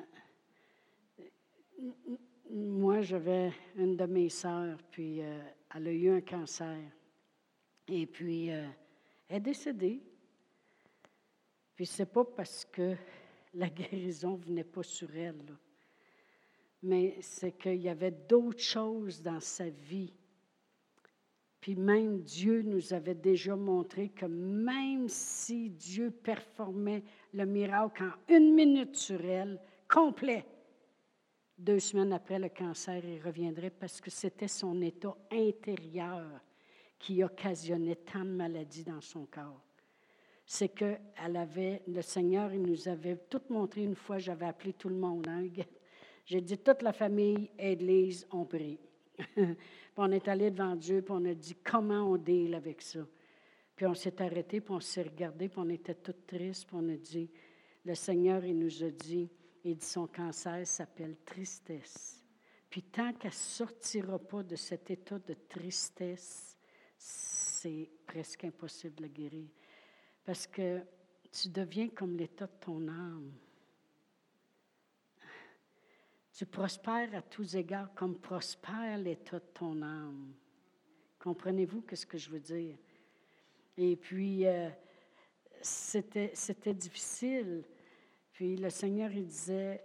moi, 2.51 3.01
j'avais 3.01 3.51
une 3.75 3.97
de 3.97 4.05
mes 4.05 4.29
sœurs, 4.29 4.77
puis 4.91 5.21
euh, 5.21 5.41
elle 5.73 5.87
a 5.87 5.91
eu 5.91 6.09
un 6.09 6.21
cancer. 6.21 6.77
Et 7.87 8.05
puis, 8.05 8.51
euh, 8.51 8.67
elle 9.27 9.37
est 9.37 9.39
décédée. 9.39 10.03
Puis, 11.75 11.87
ce 11.87 12.03
n'est 12.03 12.05
pas 12.05 12.23
parce 12.23 12.63
que 12.65 12.95
la 13.55 13.69
guérison 13.69 14.35
venait 14.35 14.63
pas 14.63 14.83
sur 14.83 15.13
elle, 15.15 15.57
mais 16.83 17.17
c'est 17.21 17.57
qu'il 17.57 17.81
y 17.81 17.89
avait 17.89 18.11
d'autres 18.11 18.63
choses 18.63 19.21
dans 19.21 19.39
sa 19.39 19.69
vie. 19.69 20.13
Puis 21.63 21.75
même 21.75 22.19
Dieu 22.23 22.61
nous 22.61 22.93
avait 22.93 23.15
déjà 23.15 23.55
montré 23.55 24.09
que 24.09 24.25
même 24.25 25.07
si 25.07 25.69
Dieu 25.69 26.11
performait 26.11 27.05
le 27.33 27.45
miracle 27.45 28.03
en 28.03 28.35
une 28.35 28.53
minute 28.53 28.97
sur 28.97 29.23
elle, 29.23 29.61
complet, 29.89 30.45
deux 31.57 31.79
semaines 31.79 32.11
après 32.11 32.37
le 32.37 32.49
cancer, 32.49 33.01
il 33.05 33.21
reviendrait 33.21 33.69
parce 33.69 34.01
que 34.01 34.11
c'était 34.11 34.49
son 34.49 34.81
état 34.81 35.15
intérieur 35.31 36.41
qui 36.99 37.23
occasionnait 37.23 37.95
tant 37.95 38.25
de 38.25 38.31
maladies 38.31 38.83
dans 38.83 38.99
son 38.99 39.25
corps 39.25 39.63
c'est 40.45 40.67
qu'elle 40.67 41.37
avait, 41.37 41.81
le 41.87 42.01
Seigneur, 42.01 42.53
il 42.53 42.63
nous 42.63 42.89
avait 42.89 43.15
tout 43.29 43.41
montré 43.49 43.83
une 43.83 43.95
fois, 43.95 44.17
j'avais 44.17 44.47
appelé 44.47 44.73
tout 44.73 44.89
le 44.89 44.97
monde. 44.97 45.25
Hein, 45.29 45.45
J'ai 46.25 46.41
dit, 46.41 46.57
toute 46.57 46.81
la 46.81 46.91
famille 46.91 47.49
et 47.57 47.77
l'Église 47.77 48.27
ont 48.29 48.43
pris. 48.43 48.77
puis 49.93 50.03
on 50.07 50.11
est 50.11 50.27
allé 50.27 50.49
devant 50.49 50.75
Dieu, 50.75 51.03
puis 51.03 51.13
on 51.15 51.23
a 51.25 51.33
dit, 51.35 51.55
comment 51.63 52.11
on 52.11 52.17
deal 52.17 52.55
avec 52.55 52.81
ça? 52.81 53.05
Puis 53.75 53.85
on 53.85 53.93
s'est 53.93 54.19
arrêté, 54.21 54.59
puis 54.59 54.73
on 54.73 54.79
s'est 54.79 55.03
regardé, 55.03 55.49
puis 55.49 55.59
on 55.59 55.69
était 55.69 55.93
toutes 55.95 56.25
tristes, 56.25 56.65
puis 56.67 56.77
on 56.79 56.89
a 56.89 56.95
dit, 56.95 57.29
le 57.85 57.93
Seigneur, 57.93 58.43
il 58.43 58.57
nous 58.57 58.83
a 58.83 58.89
dit, 58.89 59.29
il 59.63 59.75
dit, 59.75 59.85
son 59.85 60.07
cancer 60.07 60.65
s'appelle 60.65 61.17
tristesse. 61.23 62.23
Puis 62.71 62.81
tant 62.81 63.13
qu'elle 63.13 63.29
ne 63.29 63.35
sortira 63.35 64.17
pas 64.17 64.41
de 64.41 64.55
cet 64.55 64.89
état 64.89 65.19
de 65.19 65.35
tristesse, 65.47 66.57
c'est 66.97 67.91
presque 68.07 68.45
impossible 68.45 68.95
de 68.95 69.01
la 69.03 69.09
guérir. 69.09 69.47
Parce 70.25 70.47
que 70.47 70.81
tu 71.31 71.49
deviens 71.49 71.89
comme 71.89 72.17
l'état 72.17 72.47
de 72.47 72.59
ton 72.59 72.87
âme. 72.87 73.31
Tu 76.33 76.47
prospères 76.47 77.13
à 77.15 77.21
tous 77.21 77.55
égards 77.55 77.93
comme 77.93 78.17
prospère 78.17 78.97
l'état 78.97 79.37
de 79.37 79.45
ton 79.53 79.81
âme. 79.83 80.33
Comprenez-vous 81.19 81.83
ce 81.93 82.05
que 82.07 82.17
je 82.17 82.29
veux 82.31 82.39
dire? 82.39 82.75
Et 83.77 83.95
puis, 83.95 84.45
euh, 84.47 84.69
c'était, 85.61 86.73
difficile. 86.73 87.63
Puis 88.31 88.57
le 88.57 88.71
Seigneur, 88.71 89.11
il 89.11 89.27
disait, 89.27 89.83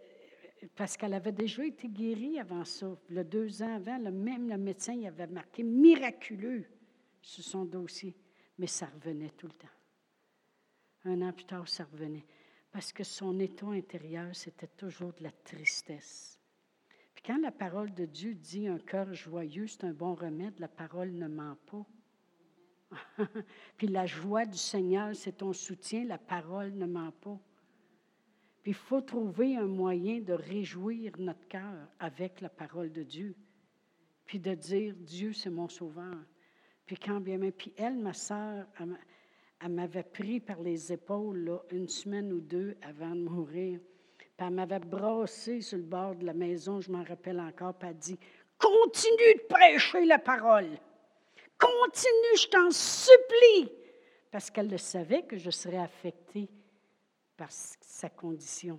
parce 0.75 0.97
qu'elle 0.97 1.13
avait 1.13 1.33
déjà 1.33 1.67
été 1.67 1.87
guérie 1.87 2.41
avant 2.41 2.65
ça. 2.65 2.99
Le 3.11 3.25
deux 3.25 3.63
ans 3.63 3.77
avant, 3.77 3.99
le 3.99 4.11
même 4.11 4.49
le 4.49 4.57
médecin 4.57 4.95
il 4.95 5.07
avait 5.07 5.27
marqué 5.27 5.63
miraculeux 5.63 6.65
sur 7.21 7.45
son 7.45 7.67
dossier, 7.67 8.17
mais 8.59 8.67
ça 8.67 8.87
revenait 8.87 9.31
tout 9.37 9.47
le 9.47 9.53
temps. 9.53 9.69
Un 11.05 11.21
an 11.21 11.33
plus 11.33 11.45
tard, 11.45 11.69
ça 11.69 11.85
revenait. 11.85 12.25
Parce 12.71 12.93
que 12.93 13.05
son 13.05 13.39
état 13.39 13.69
intérieur, 13.69 14.35
c'était 14.35 14.67
toujours 14.67 15.13
de 15.13 15.25
la 15.25 15.31
tristesse. 15.31 16.38
Quand 17.29 17.43
la 17.43 17.53
parole 17.53 17.93
de 17.93 18.07
Dieu 18.07 18.35
dit 18.35 18.69
un 18.69 18.79
cœur 18.79 19.13
joyeux, 19.13 19.67
c'est 19.67 19.85
un 19.85 19.93
bon 19.93 20.15
remède, 20.15 20.59
la 20.59 20.67
parole 20.67 21.11
ne 21.11 21.29
ment 21.29 21.59
pas. 21.67 21.87
Puis 23.77 23.87
la 23.87 24.07
joie 24.07 24.47
du 24.47 24.57
Seigneur, 24.57 25.15
c'est 25.15 25.37
ton 25.37 25.53
soutien, 25.53 26.07
la 26.07 26.17
parole 26.17 26.73
ne 26.73 26.87
ment 26.87 27.13
pas. 27.21 27.39
Puis 28.63 28.71
il 28.71 28.75
faut 28.75 29.03
trouver 29.03 29.57
un 29.57 29.67
moyen 29.67 30.21
de 30.21 30.33
réjouir 30.33 31.13
notre 31.19 31.47
cœur 31.49 31.91
avec 31.99 32.41
la 32.41 32.49
parole 32.49 32.91
de 32.93 33.03
Dieu. 33.03 33.37
Puis 34.25 34.39
de 34.39 34.55
dire, 34.55 34.95
Dieu, 34.97 35.35
c'est 35.35 35.51
mon 35.51 35.69
sauveur. 35.69 36.17
Puis 36.87 36.97
quand 36.97 37.21
bien 37.21 37.37
même, 37.37 37.53
puis 37.53 37.75
elle, 37.77 37.99
ma 37.99 38.15
sœur, 38.15 38.67
elle 39.61 39.71
m'avait 39.71 40.03
pris 40.03 40.41
par 40.41 40.63
les 40.63 40.95
épaules 40.95 41.61
une 41.73 41.89
semaine 41.89 42.33
ou 42.33 42.41
deux 42.41 42.79
avant 42.81 43.15
de 43.15 43.25
mourir. 43.25 43.81
Elle 44.39 44.51
m'avait 44.51 44.79
brassé 44.79 45.61
sur 45.61 45.79
le 45.79 45.85
bord 45.85 46.15
de 46.15 46.25
la 46.25 46.33
maison, 46.33 46.81
je 46.81 46.91
m'en 46.91 47.03
rappelle 47.03 47.41
encore, 47.41 47.75
puis 47.75 47.89
elle 47.89 47.99
dit 47.99 48.19
Continue 48.59 49.35
de 49.35 49.47
prêcher 49.49 50.05
la 50.05 50.19
parole. 50.19 50.79
Continue, 51.59 52.37
je 52.37 52.49
t'en 52.49 52.71
supplie. 52.71 53.73
Parce 54.31 54.51
qu'elle 54.51 54.69
le 54.69 54.79
savait 54.79 55.23
que 55.23 55.37
je 55.37 55.51
serais 55.51 55.79
affectée 55.79 56.49
par 57.37 57.51
sa 57.51 58.09
condition. 58.09 58.79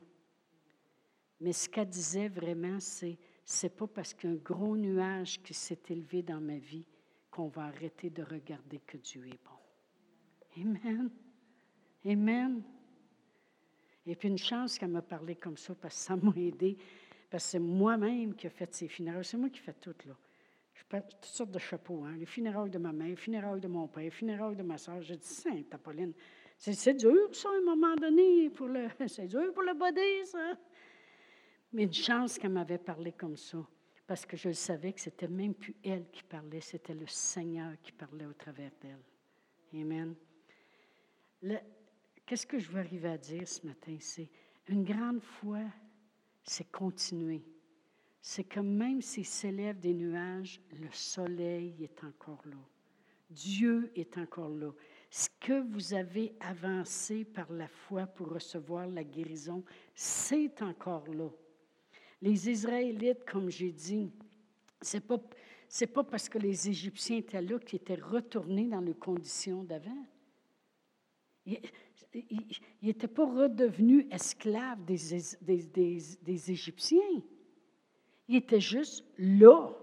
Mais 1.42 1.54
ce 1.54 1.68
qu'elle 1.68 1.90
disait 1.90 2.30
vraiment, 2.30 2.80
c'est 2.80 3.18
c'est 3.52 3.76
pas 3.76 3.88
parce 3.88 4.14
qu'un 4.14 4.36
gros 4.36 4.78
nuage 4.78 5.42
qui 5.42 5.56
s'est 5.56 5.82
élevé 5.90 6.22
dans 6.22 6.40
ma 6.40 6.58
vie 6.58 6.86
qu'on 7.32 7.48
va 7.48 7.64
arrêter 7.64 8.12
de 8.12 8.22
regarder 8.22 8.80
que 8.80 8.96
Dieu 8.98 9.26
est 9.26 9.40
bon. 9.44 10.62
Amen. 10.62 11.10
Amen. 12.06 12.62
Et 14.06 14.16
puis 14.16 14.30
une 14.30 14.38
chance 14.38 14.78
qu'elle 14.78 14.90
m'a 14.90 15.02
parlé 15.02 15.36
comme 15.36 15.58
ça 15.58 15.76
parce 15.76 15.96
que 15.96 16.02
ça 16.02 16.16
m'a 16.16 16.34
aidé. 16.36 16.78
Parce 17.30 17.44
que 17.46 17.50
c'est 17.52 17.60
moi-même 17.60 18.34
qui 18.36 18.48
ai 18.48 18.50
fait 18.50 18.74
ces 18.74 18.88
funérailles. 18.88 19.26
C'est 19.26 19.38
moi 19.38 19.50
qui 19.50 19.60
fais 19.60 19.74
tout, 19.74 19.96
là. 20.06 20.16
Je 20.74 20.84
fais 20.90 21.02
toutes 21.02 21.26
sortes 21.26 21.52
de 21.52 21.60
chapeaux, 21.60 22.04
hein. 22.06 22.16
Les 22.18 22.26
funérailles 22.26 22.70
de 22.70 22.80
ma 22.80 22.92
mère, 22.92 23.08
les 23.08 23.16
funérailles 23.16 23.60
de 23.60 23.68
mon 23.68 23.88
père, 23.88 24.04
les 24.04 24.10
funérailles 24.10 24.56
de 24.56 24.64
ma 24.64 24.78
soeur. 24.78 25.02
J'ai 25.02 25.18
dit, 25.18 25.28
Sainte 25.28 25.74
Apolline, 25.74 26.14
c'est 26.58 26.94
dur, 26.94 27.34
ça, 27.34 27.50
à 27.50 27.54
un 27.54 27.62
moment 27.62 27.96
donné. 27.96 28.50
pour 28.50 28.68
le 28.68 28.88
C'est 29.08 29.28
dur 29.28 29.54
pour 29.54 29.64
le 29.64 29.74
body, 29.74 30.26
ça. 30.26 30.58
Mais 31.72 31.84
une 31.84 31.94
chance 31.94 32.38
qu'elle 32.38 32.52
m'avait 32.52 32.78
parlé 32.78 33.12
comme 33.12 33.38
ça. 33.38 33.66
Parce 34.08 34.26
que 34.26 34.36
je 34.36 34.52
savais 34.52 34.92
que 34.92 35.00
c'était 35.00 35.28
même 35.28 35.54
plus 35.54 35.76
elle 35.84 36.10
qui 36.10 36.24
parlait, 36.24 36.62
c'était 36.62 36.96
le 36.96 37.06
Seigneur 37.06 37.74
qui 37.84 37.92
parlait 37.92 38.26
au 38.26 38.34
travers 38.34 38.72
d'elle. 38.82 39.04
Amen. 39.74 40.16
Qu'est-ce 42.30 42.46
que 42.46 42.60
je 42.60 42.70
veux 42.70 42.78
arriver 42.78 43.10
à 43.10 43.18
dire 43.18 43.48
ce 43.48 43.66
matin? 43.66 43.98
C'est 44.00 44.30
une 44.68 44.84
grande 44.84 45.20
foi, 45.20 45.62
c'est 46.44 46.70
continuer. 46.72 47.42
C'est 48.22 48.44
que 48.44 48.60
même 48.60 49.02
s'il 49.02 49.26
s'élève 49.26 49.80
des 49.80 49.96
nuages, 49.96 50.62
le 50.80 50.92
soleil 50.92 51.74
est 51.82 52.04
encore 52.04 52.44
là. 52.46 52.60
Dieu 53.32 53.92
est 53.96 54.16
encore 54.20 54.50
là. 54.50 54.72
Ce 55.10 55.28
que 55.40 55.60
vous 55.72 55.96
avez 55.96 56.36
avancé 56.40 57.26
par 57.26 57.52
la 57.52 57.68
foi 57.68 58.06
pour 58.06 58.30
recevoir 58.30 58.86
la 58.86 59.04
guérison, 59.04 59.64
c'est 59.96 60.62
encore 60.62 61.08
là. 61.08 61.30
Les 62.22 62.48
Israélites, 62.48 63.26
comme 63.26 63.50
j'ai 63.50 63.72
dit, 63.72 64.12
c'est 64.80 65.02
pas 65.02 65.18
pas 65.18 66.04
parce 66.04 66.30
que 66.30 66.38
les 66.38 66.70
Égyptiens 66.70 67.18
étaient 67.18 67.42
là 67.42 67.58
qu'ils 67.58 67.80
étaient 67.80 67.96
retournés 67.96 68.68
dans 68.68 68.82
les 68.82 68.94
conditions 68.94 69.64
d'avant. 69.64 70.06
Il 72.14 72.58
n'était 72.82 73.08
pas 73.08 73.26
redevenu 73.26 74.08
esclave 74.12 74.84
des, 74.84 76.52
Égyptiens. 76.52 77.22
Il 78.28 78.36
était 78.36 78.60
juste 78.60 79.06
là. 79.18 79.76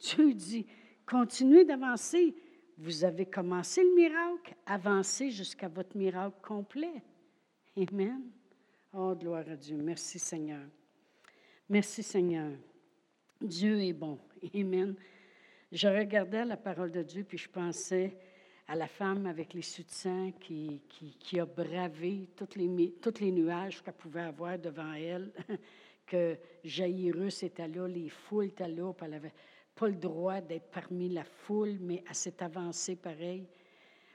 Dieu 0.00 0.34
dit, 0.34 0.66
continuez 1.06 1.64
d'avancer. 1.64 2.34
Vous 2.78 3.04
avez 3.04 3.24
commencé 3.24 3.82
le 3.82 3.94
miracle, 3.94 4.54
avancez 4.66 5.30
jusqu'à 5.30 5.68
votre 5.68 5.96
miracle 5.96 6.36
complet. 6.42 7.02
Amen. 7.76 8.22
Oh, 8.92 9.14
gloire 9.14 9.48
à 9.48 9.56
Dieu. 9.56 9.76
Merci 9.76 10.18
Seigneur. 10.18 10.66
Merci 11.68 12.02
Seigneur. 12.02 12.52
Dieu 13.40 13.80
est 13.80 13.92
bon. 13.92 14.18
Amen. 14.54 14.94
Je 15.72 15.88
regardais 15.88 16.44
la 16.44 16.56
parole 16.56 16.90
de 16.90 17.02
Dieu, 17.02 17.24
puis 17.24 17.38
je 17.38 17.48
pensais 17.48 18.16
à 18.68 18.74
la 18.74 18.88
femme 18.88 19.26
avec 19.26 19.54
les 19.54 19.62
soutiens 19.62 20.32
qui, 20.40 20.80
qui, 21.20 21.38
a 21.38 21.46
bravé 21.46 22.28
toutes 22.36 22.56
les, 22.56 22.92
toutes 23.00 23.20
les 23.20 23.30
nuages 23.30 23.82
qu'elle 23.82 23.94
pouvait 23.94 24.22
avoir 24.22 24.58
devant 24.58 24.92
elle, 24.92 25.32
que 26.06 26.36
Jairus 26.64 27.42
était 27.42 27.68
là, 27.68 27.86
les 27.86 28.08
foules 28.08 28.46
étaient 28.46 28.68
là, 28.68 28.92
puis 28.92 29.04
elle 29.04 29.12
n'avait 29.12 29.34
pas 29.74 29.88
le 29.88 29.94
droit 29.94 30.40
d'être 30.40 30.70
parmi 30.70 31.08
la 31.08 31.24
foule, 31.24 31.76
mais 31.80 32.02
elle 32.08 32.14
s'est 32.14 32.42
avancée 32.42 32.96
pareil. 32.96 33.46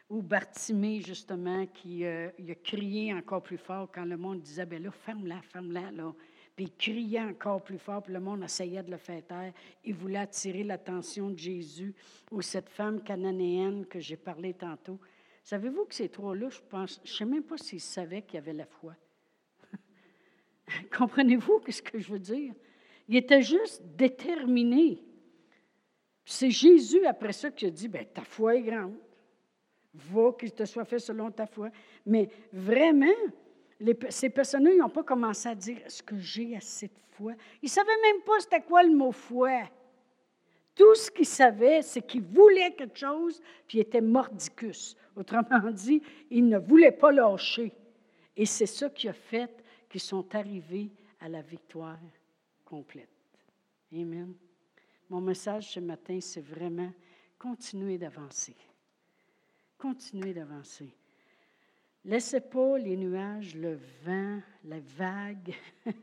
Ou 0.09 0.21
Bartimée, 0.21 0.99
justement, 0.99 1.65
qui 1.67 2.03
euh, 2.03 2.27
a 2.27 2.55
crié 2.55 3.13
encore 3.13 3.43
plus 3.43 3.57
fort 3.57 3.89
quand 3.93 4.03
le 4.03 4.17
monde 4.17 4.41
disait, 4.41 4.65
ben 4.65 4.83
là, 4.83 4.91
ferme-la, 4.91 5.41
ferme-la, 5.41 5.91
là 5.91 6.13
puis 6.55 6.65
il 6.65 6.75
criait 6.75 7.21
encore 7.21 7.63
plus 7.63 7.77
fort, 7.77 8.03
puis 8.03 8.13
le 8.13 8.19
monde 8.19 8.43
essayait 8.43 8.83
de 8.83 8.91
le 8.91 8.97
faire 8.97 9.25
taire. 9.25 9.53
Il 9.83 9.93
voulait 9.93 10.19
attirer 10.19 10.63
l'attention 10.63 11.29
de 11.29 11.37
Jésus 11.37 11.93
ou 12.29 12.41
cette 12.41 12.69
femme 12.69 13.01
cananéenne 13.01 13.85
que 13.85 13.99
j'ai 13.99 14.17
parlé 14.17 14.53
tantôt. 14.53 14.99
Savez-vous 15.43 15.85
que 15.85 15.95
ces 15.95 16.09
trois-là, 16.09 16.49
je 16.49 16.59
pense, 16.69 17.01
je 17.03 17.11
ne 17.11 17.15
sais 17.17 17.25
même 17.25 17.43
pas 17.43 17.57
s'ils 17.57 17.81
savaient 17.81 18.21
qu'il 18.21 18.35
y 18.35 18.37
avait 18.37 18.53
la 18.53 18.65
foi. 18.65 18.95
Comprenez-vous 20.97 21.61
ce 21.69 21.81
que 21.81 21.99
je 21.99 22.11
veux 22.11 22.19
dire? 22.19 22.53
Il 23.07 23.15
était 23.15 23.41
juste 23.41 23.81
déterminé. 23.95 25.03
C'est 26.23 26.51
Jésus, 26.51 27.05
après 27.05 27.33
ça, 27.33 27.49
qui 27.49 27.65
a 27.65 27.69
dit, 27.69 27.87
ben, 27.87 28.05
ta 28.05 28.23
foi 28.23 28.55
est 28.55 28.61
grande. 28.61 28.95
Va 29.93 30.31
qu'il 30.39 30.51
te 30.51 30.63
soit 30.63 30.85
fait 30.85 30.99
selon 30.99 31.31
ta 31.31 31.45
foi. 31.45 31.71
Mais 32.05 32.29
vraiment, 32.53 33.07
ces 34.09 34.29
personnes-là, 34.29 34.75
n'ont 34.75 34.89
pas 34.89 35.03
commencé 35.03 35.49
à 35.49 35.55
dire 35.55 35.77
Est-ce 35.85 36.03
que 36.03 36.17
j'ai 36.17 36.55
assez 36.55 36.87
de 36.87 36.99
foi 37.11 37.33
Ils 37.61 37.65
ne 37.65 37.69
savaient 37.69 38.01
même 38.01 38.21
pas 38.23 38.39
c'était 38.39 38.61
quoi 38.61 38.83
le 38.83 38.95
mot 38.95 39.11
foi. 39.11 39.63
Tout 40.75 40.95
ce 40.95 41.11
qu'ils 41.11 41.25
savaient, 41.25 41.81
c'est 41.81 42.01
qu'ils 42.01 42.21
voulaient 42.21 42.73
quelque 42.73 42.97
chose, 42.97 43.41
puis 43.67 43.79
ils 43.79 43.81
étaient 43.81 44.01
mordicus. 44.01 44.95
Autrement 45.15 45.71
dit, 45.71 46.01
ils 46.29 46.47
ne 46.47 46.57
voulaient 46.57 46.91
pas 46.91 47.11
lâcher. 47.11 47.73
Et 48.37 48.45
c'est 48.45 48.65
ça 48.65 48.89
qui 48.89 49.09
a 49.09 49.13
fait 49.13 49.63
qu'ils 49.89 50.01
sont 50.01 50.33
arrivés 50.33 50.89
à 51.19 51.27
la 51.27 51.41
victoire 51.41 51.99
complète. 52.63 53.09
Amen. 53.93 54.33
Mon 55.09 55.19
message 55.19 55.73
ce 55.73 55.79
matin, 55.81 56.19
c'est 56.21 56.41
vraiment 56.41 56.91
continuer 57.37 57.97
d'avancer. 57.97 58.55
Continuer 59.77 60.33
d'avancer. 60.33 60.95
Laissez 62.03 62.41
pas 62.41 62.79
les 62.79 62.97
nuages, 62.97 63.55
le 63.55 63.79
vent, 64.03 64.41
les 64.63 64.79
vagues 64.79 65.53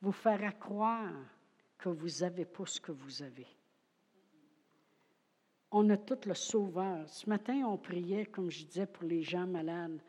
vous 0.00 0.12
faire 0.12 0.56
croire 0.58 1.12
que 1.78 1.88
vous 1.88 2.20
n'avez 2.20 2.44
pas 2.44 2.64
ce 2.66 2.80
que 2.80 2.92
vous 2.92 3.22
avez. 3.22 3.46
On 5.72 5.90
a 5.90 5.96
tout 5.96 6.20
le 6.26 6.34
sauveur. 6.34 7.08
Ce 7.08 7.28
matin, 7.28 7.64
on 7.66 7.76
priait, 7.76 8.26
comme 8.26 8.48
je 8.50 8.64
disais, 8.64 8.86
pour 8.86 9.04
les 9.04 9.22
gens 9.22 9.46
malades. 9.46 10.00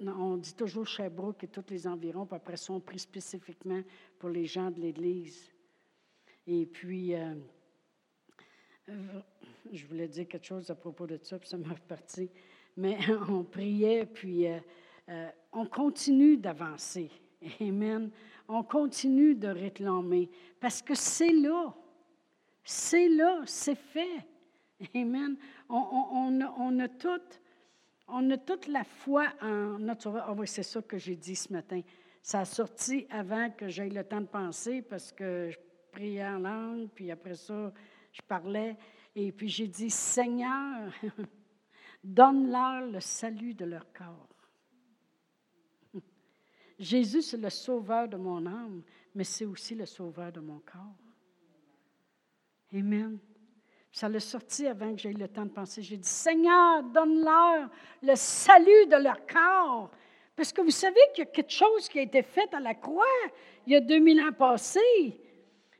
On 0.00 0.36
dit 0.36 0.54
toujours 0.54 0.86
Sherbrooke 0.86 1.44
et 1.44 1.48
tous 1.48 1.64
les 1.70 1.86
environs, 1.86 2.26
puis 2.26 2.36
après 2.36 2.58
ça, 2.58 2.74
on 2.74 2.80
prie 2.80 2.98
spécifiquement 2.98 3.82
pour 4.18 4.28
les 4.28 4.44
gens 4.44 4.70
de 4.70 4.78
l'Église. 4.78 5.50
Et 6.46 6.66
puis, 6.66 7.14
euh, 7.14 7.34
je 9.72 9.86
voulais 9.86 10.08
dire 10.08 10.28
quelque 10.28 10.46
chose 10.46 10.70
à 10.70 10.74
propos 10.74 11.06
de 11.06 11.18
ça, 11.22 11.38
puis 11.38 11.48
ça 11.48 11.56
m'a 11.56 11.70
reparti 11.70 12.30
mais 12.76 12.98
on 13.28 13.44
priait, 13.44 14.06
puis 14.06 14.46
euh, 14.46 14.58
euh, 15.08 15.28
on 15.52 15.66
continue 15.66 16.36
d'avancer. 16.36 17.10
Amen. 17.60 18.10
On 18.48 18.62
continue 18.62 19.34
de 19.34 19.48
réclamer 19.48 20.30
parce 20.60 20.82
que 20.82 20.94
c'est 20.94 21.32
là. 21.32 21.74
C'est 22.64 23.08
là, 23.08 23.42
c'est 23.46 23.74
fait. 23.74 24.26
Amen. 24.94 25.36
On, 25.68 25.76
on, 26.12 26.40
on, 26.58 26.78
a 26.78 26.88
toute, 26.88 27.40
on 28.08 28.30
a 28.30 28.36
toute 28.36 28.68
la 28.68 28.84
foi 28.84 29.26
en 29.40 29.78
notre 29.78 30.02
Sauveur. 30.02 30.26
Oh 30.30 30.34
oui, 30.38 30.46
c'est 30.46 30.62
ça 30.62 30.82
que 30.82 30.98
j'ai 30.98 31.16
dit 31.16 31.34
ce 31.34 31.52
matin. 31.52 31.80
Ça 32.22 32.40
a 32.40 32.44
sorti 32.44 33.06
avant 33.10 33.50
que 33.50 33.68
j'aie 33.68 33.88
le 33.88 34.04
temps 34.04 34.20
de 34.20 34.26
penser 34.26 34.82
parce 34.82 35.10
que 35.10 35.50
je 35.50 35.58
priais 35.90 36.24
en 36.24 36.38
langue, 36.38 36.88
puis 36.94 37.10
après 37.10 37.34
ça, 37.34 37.72
je 38.12 38.22
parlais. 38.22 38.76
Et 39.14 39.32
puis 39.32 39.48
j'ai 39.48 39.66
dit, 39.66 39.90
Seigneur, 39.90 40.92
Donne-leur 42.02 42.86
le 42.86 43.00
salut 43.00 43.54
de 43.54 43.64
leur 43.64 43.92
corps. 43.92 44.28
Jésus, 46.78 47.22
c'est 47.22 47.36
le 47.36 47.50
sauveur 47.50 48.08
de 48.08 48.16
mon 48.16 48.44
âme, 48.46 48.82
mais 49.14 49.24
c'est 49.24 49.44
aussi 49.44 49.74
le 49.74 49.86
sauveur 49.86 50.32
de 50.32 50.40
mon 50.40 50.58
corps. 50.60 50.96
Amen. 52.74 53.18
Ça 53.92 54.08
l'a 54.08 54.20
sorti 54.20 54.66
avant 54.66 54.94
que 54.94 55.00
j'aie 55.00 55.12
le 55.12 55.28
temps 55.28 55.44
de 55.44 55.50
penser. 55.50 55.82
J'ai 55.82 55.98
dit, 55.98 56.08
Seigneur, 56.08 56.82
donne-leur 56.82 57.68
le 58.02 58.14
salut 58.16 58.86
de 58.86 58.96
leur 58.96 59.26
corps. 59.26 59.90
Parce 60.34 60.52
que 60.52 60.62
vous 60.62 60.70
savez 60.70 61.00
qu'il 61.14 61.24
y 61.24 61.26
a 61.28 61.30
quelque 61.30 61.52
chose 61.52 61.88
qui 61.88 61.98
a 61.98 62.02
été 62.02 62.22
fait 62.22 62.52
à 62.54 62.60
la 62.60 62.74
croix 62.74 63.04
il 63.66 63.74
y 63.74 63.76
a 63.76 63.80
2000 63.80 64.20
ans 64.22 64.32
passés. 64.32 65.20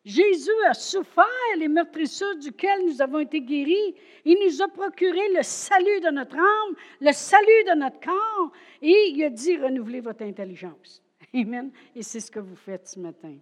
Jésus 0.05 0.50
a 0.68 0.74
souffert 0.74 1.24
les 1.57 1.68
meurtrissures 1.68 2.36
duquel 2.36 2.84
nous 2.84 3.00
avons 3.00 3.20
été 3.20 3.40
guéris. 3.40 3.94
Il 4.24 4.36
nous 4.44 4.61
a 4.61 4.68
procuré 4.68 5.32
le 5.34 5.42
salut 5.42 6.00
de 6.00 6.11
notre 6.11 6.36
âme, 6.36 6.76
le 7.00 7.12
salut 7.12 7.64
de 7.68 7.78
notre 7.78 8.00
corps. 8.00 8.53
Et 8.80 9.11
il 9.11 9.22
a 9.22 9.30
dit, 9.30 9.57
renouvelez 9.57 10.00
votre 10.00 10.24
intelligence. 10.24 11.03
Amen. 11.34 11.70
Et 11.94 12.03
c'est 12.03 12.20
ce 12.20 12.30
que 12.30 12.40
vous 12.40 12.57
faites 12.57 12.88
ce 12.88 12.98
matin 12.98 13.36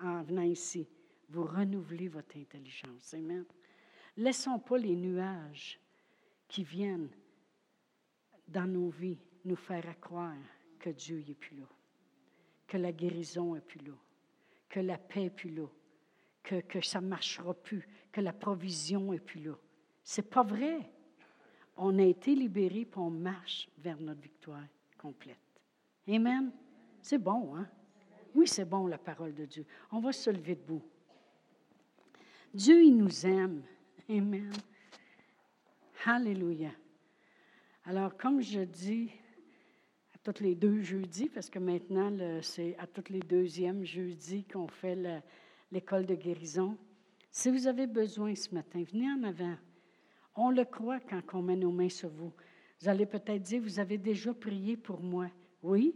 en 0.00 0.22
venant 0.22 0.42
ici. 0.42 0.86
Vous 1.28 1.44
renouvelez 1.44 2.08
votre 2.08 2.36
intelligence. 2.36 3.12
Amen. 3.14 3.44
Laissons 4.16 4.60
pas 4.60 4.78
les 4.78 4.94
nuages 4.94 5.80
qui 6.46 6.62
viennent 6.62 7.10
dans 8.46 8.66
nos 8.66 8.90
vies 8.90 9.18
nous 9.44 9.56
faire 9.56 9.98
croire 10.00 10.34
que 10.78 10.90
Dieu 10.90 11.24
n'est 11.26 11.34
plus 11.34 11.56
là, 11.56 11.66
que 12.66 12.76
la 12.76 12.92
guérison 12.92 13.54
n'est 13.54 13.60
plus 13.60 13.80
là, 13.86 13.94
que 14.68 14.80
la 14.80 14.98
paix 14.98 15.24
n'est 15.24 15.30
plus 15.30 15.50
là, 15.50 15.66
que, 16.42 16.80
ça 16.80 17.00
ne 17.00 17.06
marchera 17.06 17.54
plus, 17.54 17.86
que 18.12 18.20
la 18.20 18.32
provision 18.32 19.12
n'est 19.12 19.18
plus 19.18 19.40
là. 19.40 19.54
C'est 20.02 20.28
pas 20.28 20.42
vrai. 20.42 20.90
On 21.76 21.98
a 21.98 22.02
été 22.02 22.34
libérés 22.34 22.80
et 22.80 22.88
on 22.96 23.10
marche 23.10 23.68
vers 23.78 24.00
notre 24.00 24.20
victoire 24.20 24.64
complète. 24.98 25.38
Amen. 26.08 26.50
C'est 27.02 27.18
bon, 27.18 27.56
hein? 27.56 27.68
Oui, 28.34 28.46
c'est 28.46 28.64
bon 28.64 28.86
la 28.86 28.98
parole 28.98 29.34
de 29.34 29.44
Dieu. 29.44 29.64
On 29.90 30.00
va 30.00 30.12
se 30.12 30.30
lever 30.30 30.54
debout. 30.54 30.82
Dieu, 32.52 32.82
il 32.82 32.96
nous 32.96 33.26
aime. 33.26 33.62
Amen. 34.08 34.52
Alléluia. 36.04 36.70
Alors, 37.84 38.16
comme 38.16 38.40
je 38.40 38.60
dis 38.60 39.10
à 40.14 40.18
tous 40.32 40.42
les 40.42 40.54
deux 40.54 40.80
jeudis, 40.80 41.28
parce 41.28 41.50
que 41.50 41.58
maintenant, 41.58 42.12
c'est 42.42 42.76
à 42.78 42.86
tous 42.86 43.12
les 43.12 43.20
deuxièmes 43.20 43.84
jeudis 43.84 44.44
qu'on 44.44 44.68
fait 44.68 44.96
le, 44.96 45.20
l'école 45.72 46.06
de 46.06 46.14
guérison. 46.14 46.76
Si 47.30 47.50
vous 47.50 47.66
avez 47.66 47.86
besoin 47.86 48.34
ce 48.34 48.54
matin, 48.54 48.82
venez 48.92 49.08
en 49.10 49.22
avant. 49.22 49.56
On 50.36 50.50
le 50.50 50.64
croit 50.64 51.00
quand 51.00 51.22
on 51.34 51.42
met 51.42 51.56
nos 51.56 51.70
mains 51.70 51.88
sur 51.88 52.08
vous. 52.08 52.32
Vous 52.80 52.88
allez 52.88 53.06
peut-être 53.06 53.42
dire, 53.42 53.62
vous 53.62 53.78
avez 53.78 53.98
déjà 53.98 54.32
prié 54.32 54.76
pour 54.76 55.00
moi. 55.00 55.28
Oui. 55.62 55.94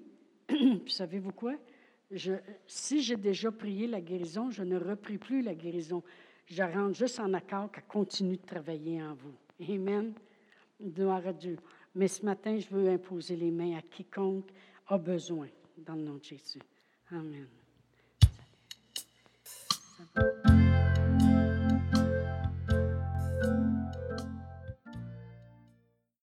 Savez-vous 0.86 1.32
quoi? 1.32 1.54
Si 2.66 3.02
j'ai 3.02 3.16
déjà 3.16 3.50
prié 3.50 3.86
la 3.86 4.00
guérison, 4.00 4.50
je 4.50 4.62
ne 4.62 4.78
reprie 4.78 5.18
plus 5.18 5.42
la 5.42 5.54
guérison. 5.54 6.02
Je 6.46 6.62
rentre 6.62 6.98
juste 6.98 7.18
en 7.18 7.32
accord 7.32 7.72
qu'elle 7.72 7.84
continue 7.84 8.36
de 8.36 8.46
travailler 8.46 9.02
en 9.02 9.14
vous. 9.14 9.34
Amen. 9.72 10.12
Gloire 10.80 11.26
à 11.26 11.32
Dieu. 11.32 11.56
Mais 11.94 12.08
ce 12.08 12.24
matin, 12.24 12.58
je 12.58 12.68
veux 12.68 12.88
imposer 12.88 13.36
les 13.36 13.50
mains 13.50 13.78
à 13.78 13.82
quiconque 13.82 14.50
a 14.86 14.98
besoin, 14.98 15.48
dans 15.78 15.94
le 15.94 16.02
nom 16.02 16.14
de 16.16 16.24
Jésus. 16.24 16.60
Amen. 17.10 17.48
Awesome. 19.96 20.63